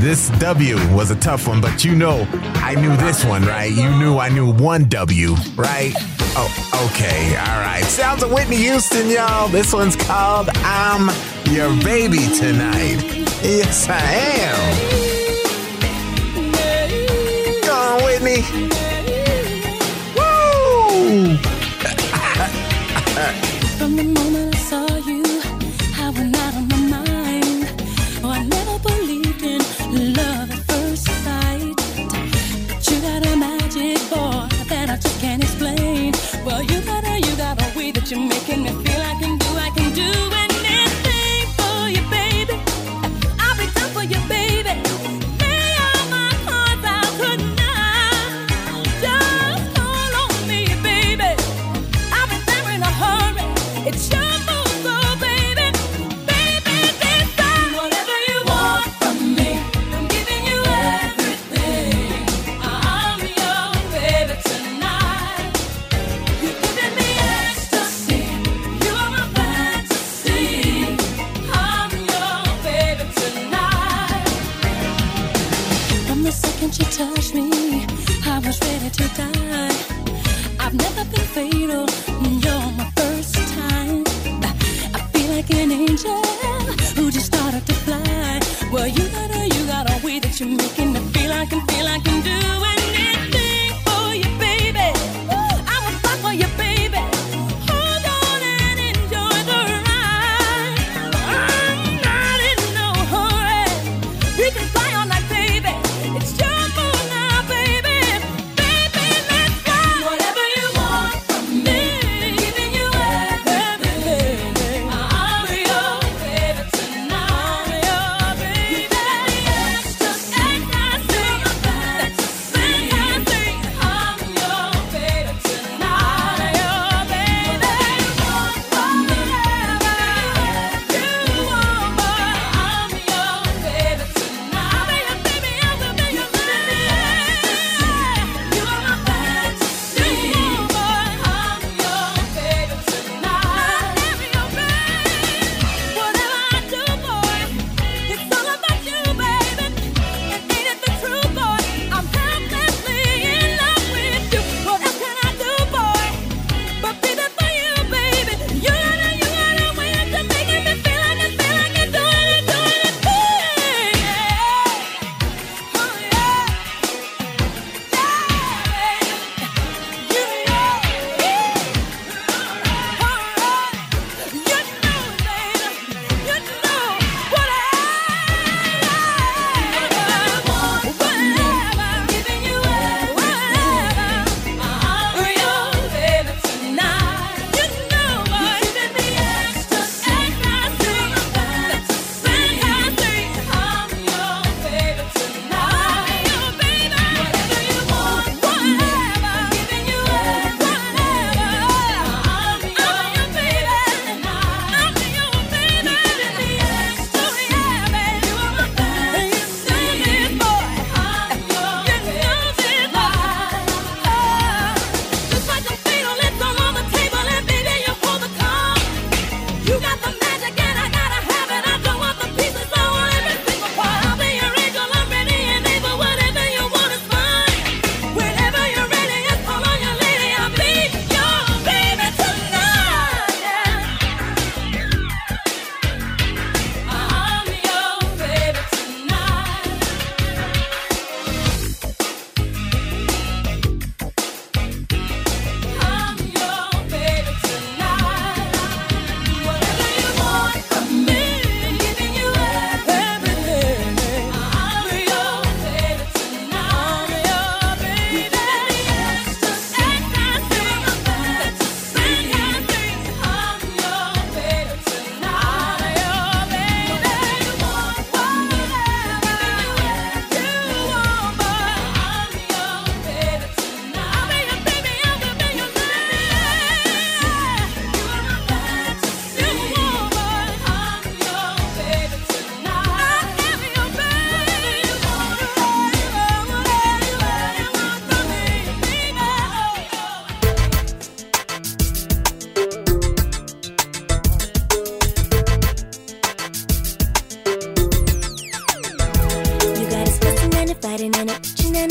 This 0.00 0.28
W 0.38 0.76
was 0.94 1.10
a 1.10 1.16
tough 1.16 1.48
one, 1.48 1.60
but 1.60 1.84
you 1.84 1.94
know, 1.94 2.28
I 2.56 2.74
knew 2.74 2.94
this 2.96 3.24
one, 3.24 3.42
right? 3.44 3.72
You 3.72 3.88
knew 3.98 4.18
I 4.18 4.28
knew 4.28 4.52
one 4.52 4.84
W, 4.88 5.34
right? 5.56 5.94
Oh, 6.38 6.90
okay. 6.90 7.36
All 7.36 7.60
right. 7.60 7.82
Sounds 7.84 8.22
of 8.22 8.32
Whitney 8.32 8.56
Houston, 8.56 9.08
y'all. 9.08 9.48
This 9.48 9.72
one's 9.72 9.96
called 9.96 10.50
I'm 10.56 11.08
Your 11.50 11.70
Baby 11.82 12.26
Tonight. 12.36 13.02
Yes, 13.42 13.88
I 13.88 14.00
am. 14.00 14.95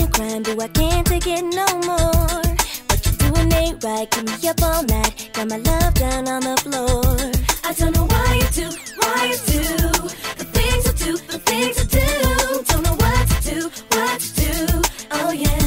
and 0.05 0.13
crying, 0.13 0.43
but 0.43 0.59
I 0.59 0.67
can't 0.69 1.07
take 1.07 1.27
it 1.27 1.43
no 1.43 1.65
more. 1.87 2.41
What 2.87 3.05
you 3.05 3.11
doing 3.23 3.53
ain't 3.53 3.83
right, 3.83 4.09
keep 4.09 4.25
me 4.25 4.49
up 4.49 4.61
all 4.61 4.83
night. 4.83 5.29
Got 5.33 5.49
my 5.49 5.57
love 5.57 5.93
down 5.93 6.27
on 6.27 6.41
the 6.41 6.57
floor. 6.63 7.31
I 7.63 7.73
don't 7.73 7.95
know 7.95 8.05
why 8.05 8.35
you 8.41 8.47
do, 8.61 8.67
why 9.01 9.25
you 9.31 9.37
do 9.53 9.63
the 10.39 10.45
things 10.55 10.83
I 10.87 10.93
do, 11.05 11.11
the 11.33 11.39
things 11.39 11.75
I 11.79 11.85
do. 11.97 12.07
Don't 12.69 12.83
know 12.83 12.95
what 13.03 13.27
to 13.29 13.37
do, 13.49 13.59
what 13.93 14.19
to 14.21 14.29
do. 14.43 14.81
Oh 15.11 15.31
yeah. 15.31 15.65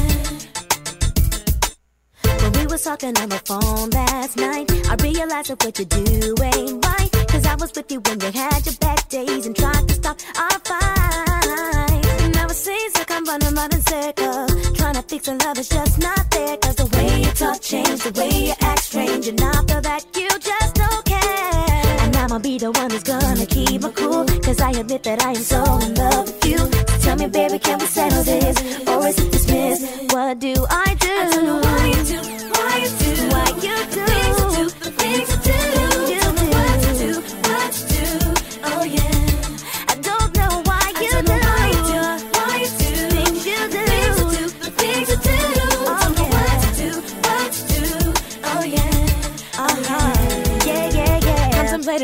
When 2.41 2.51
we 2.53 2.67
was 2.67 2.83
talking 2.83 3.17
on 3.17 3.29
the 3.29 3.41
phone 3.45 3.89
last 3.89 4.37
night, 4.37 4.71
I 4.89 4.95
realized 5.01 5.49
that 5.49 5.63
what 5.63 5.77
you 5.79 5.85
do 5.85 6.35
ain't 6.43 6.85
right. 6.85 7.11
Cause 7.27 7.45
I 7.45 7.55
was 7.55 7.71
with 7.75 7.91
you 7.91 7.99
when 8.01 8.19
you 8.19 8.31
had 8.31 8.65
your 8.65 8.75
bad 8.79 9.07
days 9.09 9.45
and 9.45 9.55
tried 9.55 9.87
to 9.87 9.93
stop 9.93 10.17
our 10.37 10.59
fight. 10.59 12.05
And 12.21 12.33
now 12.35 12.47
it 12.47 12.55
seems 12.55 12.98
running 13.29 13.55
around 13.55 13.73
in 13.73 13.81
circles. 13.81 14.77
Trying 14.77 14.95
to 14.95 15.03
fix 15.03 15.27
a 15.27 15.31
love 15.31 15.55
that's 15.55 15.69
just 15.69 15.99
not 15.99 16.23
there. 16.31 16.57
Cause 16.57 16.75
the 16.75 16.87
way 16.95 17.21
you 17.23 17.31
talk 17.31 17.61
changed, 17.61 18.03
the 18.03 18.13
way 18.19 18.31
you 18.47 18.53
act 18.59 18.83
strange. 18.83 19.27
And 19.27 19.41
after 19.41 19.79
that, 19.81 20.01
you 20.15 20.29
just 20.39 20.73
don't 20.75 21.05
care. 21.05 21.83
And 22.03 22.15
I'ma 22.15 22.39
be 22.39 22.57
the 22.57 22.71
one 22.71 22.89
who's 22.89 23.03
gonna 23.03 23.45
keep 23.45 23.81
my 23.81 23.91
cool. 23.91 24.25
Cause 24.45 24.59
I 24.59 24.71
admit 24.71 25.03
that 25.03 25.23
I 25.23 25.31
am 25.31 25.43
so 25.53 25.61
in 25.85 25.93
love 25.95 26.25
with 26.27 26.45
you. 26.45 26.57
So 26.57 26.97
tell 27.03 27.17
me, 27.17 27.27
baby, 27.27 27.59
can 27.59 27.77
we 27.79 27.85
settle 27.85 28.23
this? 28.23 28.57
Or 28.87 29.07
is 29.07 29.17
it 29.19 29.31
dismissed? 29.31 30.13
What 30.13 30.39
do 30.39 30.53
I 30.69 30.88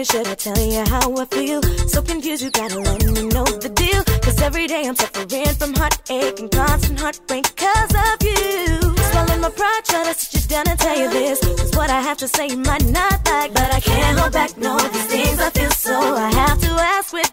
should 0.05 0.27
I 0.27 0.35
tell 0.35 0.57
you 0.57 0.83
how 0.85 1.15
I 1.17 1.25
feel? 1.25 1.61
So 1.87 2.01
confused, 2.01 2.43
you 2.43 2.51
gotta 2.51 2.79
let 2.79 3.03
me 3.05 3.27
know 3.27 3.45
the 3.45 3.69
deal. 3.69 4.03
Cause 4.21 4.39
every 4.41 4.67
day 4.67 4.83
I'm 4.87 4.95
suffering 4.95 5.55
from 5.55 5.73
heartache 5.73 6.39
and 6.39 6.51
constant 6.51 6.99
heartbreak 6.99 7.55
cause 7.55 7.93
of 8.07 8.17
you. 8.21 8.79
Swallowing 9.09 9.41
my 9.41 9.49
pride, 9.49 9.81
try 9.85 10.03
to 10.03 10.13
sit 10.13 10.33
you 10.35 10.47
down 10.47 10.67
and 10.69 10.79
tell 10.79 10.97
you 10.97 11.09
this. 11.09 11.39
Cause 11.39 11.75
what 11.75 11.89
I 11.89 12.01
have 12.01 12.17
to 12.17 12.27
say 12.27 12.47
you 12.47 12.57
might 12.57 12.85
not 12.85 13.17
like, 13.25 13.53
but 13.53 13.73
I 13.73 13.79
can't 13.79 14.19
hold 14.19 14.33
back, 14.33 14.55
no, 14.57 14.77
these 14.77 15.07
things 15.07 15.39
I 15.39 15.49
feel 15.49 15.71
so. 15.71 15.97
I 15.97 16.31
have 16.33 16.59
to 16.61 16.71
ask, 16.95 17.11
where 17.11 17.31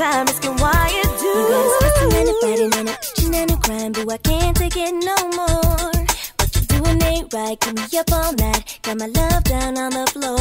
time 0.00 0.26
asking 0.28 0.56
why 0.56 0.88
you 0.96 1.02
do. 1.20 1.26
You 1.26 1.48
got 1.48 1.82
fussing 1.82 2.12
and 2.18 2.28
a 2.30 2.34
fighting 2.40 2.74
and 2.78 2.88
a 2.88 2.92
bitching 2.92 3.34
and 3.34 3.50
a 3.50 3.56
crying, 3.56 3.92
but 3.92 4.10
I 4.10 4.16
can't 4.16 4.56
take 4.56 4.76
it 4.76 4.94
no 4.94 5.16
more. 5.36 5.92
What 6.38 6.48
you 6.56 6.62
doing 6.72 7.02
ain't 7.02 7.34
right. 7.34 7.60
Keep 7.60 7.74
me 7.74 7.98
up 7.98 8.10
all 8.10 8.32
night. 8.32 8.78
Got 8.80 8.96
my 8.96 9.06
love 9.06 9.44
down 9.44 9.76
on 9.76 9.90
the 9.92 10.06
floor. 10.06 10.39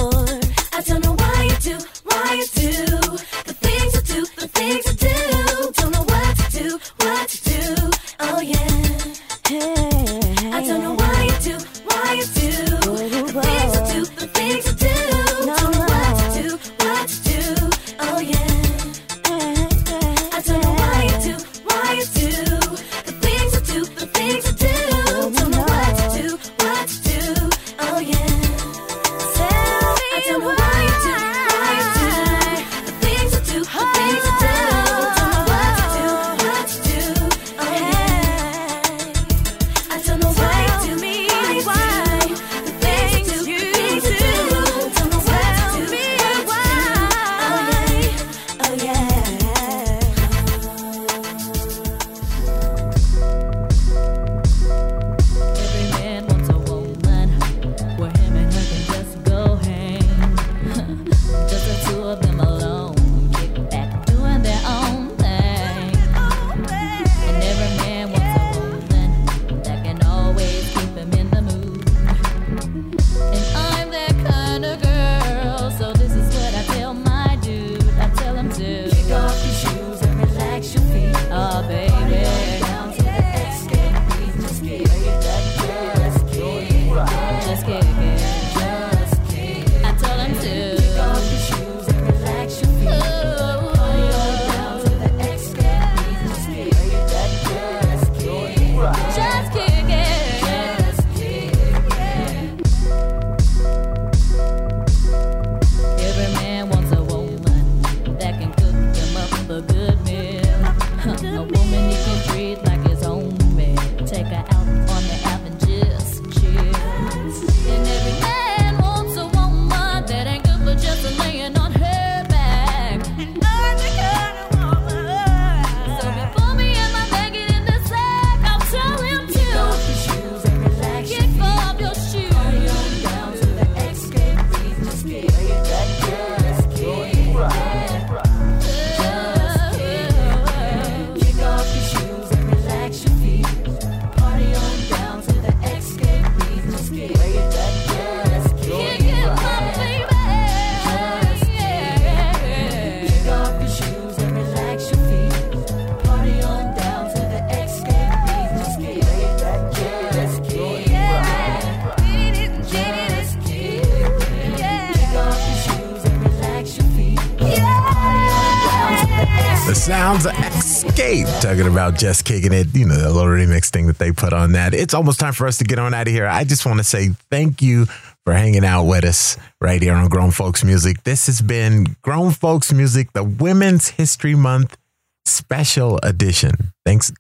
talking 171.50 171.72
about 171.72 171.98
just 171.98 172.26
kicking 172.26 172.54
it, 172.54 172.68
you 172.76 172.86
know, 172.86 172.96
the 172.96 173.10
little 173.10 173.32
remix 173.32 173.72
thing 173.72 173.88
that 173.88 173.98
they 173.98 174.12
put 174.12 174.34
on 174.34 174.52
that. 174.52 174.76
It's 174.76 174.94
almost 174.94 175.20
time 175.20 175.34
for 175.34 175.48
us 175.48 175.58
to 175.58 175.64
get 175.64 175.80
on 175.80 175.96
out 175.96 176.08
of 176.08 176.14
here. 176.14 176.28
I 176.28 176.44
just 176.44 176.64
want 176.64 176.78
to 176.78 176.84
say 176.84 177.10
thank 177.32 177.64
you 177.64 177.86
for 178.24 178.34
hanging 178.34 178.64
out 178.64 178.84
with 178.84 179.04
us 179.04 179.36
right 179.60 179.82
here 179.82 179.96
on 179.96 180.10
Grown 180.10 180.30
Folks 180.30 180.64
Music. 180.64 181.04
This 181.06 181.26
has 181.26 181.42
been 181.42 181.96
Grown 182.04 182.32
Folks 182.32 182.72
Music, 182.72 183.14
the 183.14 183.24
Women's 183.24 183.88
History 183.88 184.36
Month 184.36 184.78
special 185.26 186.00
edition. 186.04 186.52
Thanks 186.86 187.12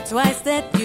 twice 0.00 0.40
that 0.40 0.75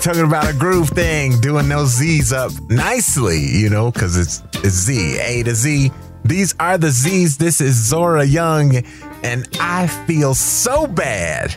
talking 0.00 0.24
about 0.24 0.48
a 0.48 0.52
groove 0.52 0.90
thing, 0.90 1.40
doing 1.40 1.68
those 1.68 1.90
Z's 1.90 2.32
up 2.32 2.52
nicely, 2.68 3.40
you 3.40 3.68
know, 3.68 3.90
because 3.90 4.16
it's, 4.16 4.42
it's 4.64 4.74
Z, 4.74 5.18
A 5.18 5.42
to 5.42 5.54
Z. 5.54 5.90
These 6.24 6.54
are 6.60 6.78
the 6.78 6.90
Z's. 6.90 7.36
This 7.36 7.60
is 7.60 7.74
Zora 7.74 8.24
Young, 8.24 8.76
and 9.22 9.48
I 9.60 9.86
feel 10.06 10.34
so 10.34 10.86
bad. 10.86 11.54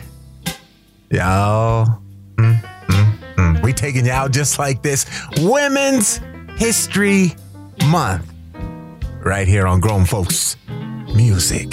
Y'all, 1.10 2.02
mm, 2.36 2.60
mm, 2.60 3.18
mm. 3.36 3.62
we 3.62 3.72
taking 3.72 4.06
y'all 4.06 4.28
just 4.28 4.58
like 4.58 4.82
this. 4.82 5.06
Women's 5.38 6.20
History 6.56 7.34
Month, 7.86 8.32
right 9.20 9.46
here 9.46 9.66
on 9.66 9.80
Grown 9.80 10.04
Folks 10.04 10.56
Music. 11.14 11.71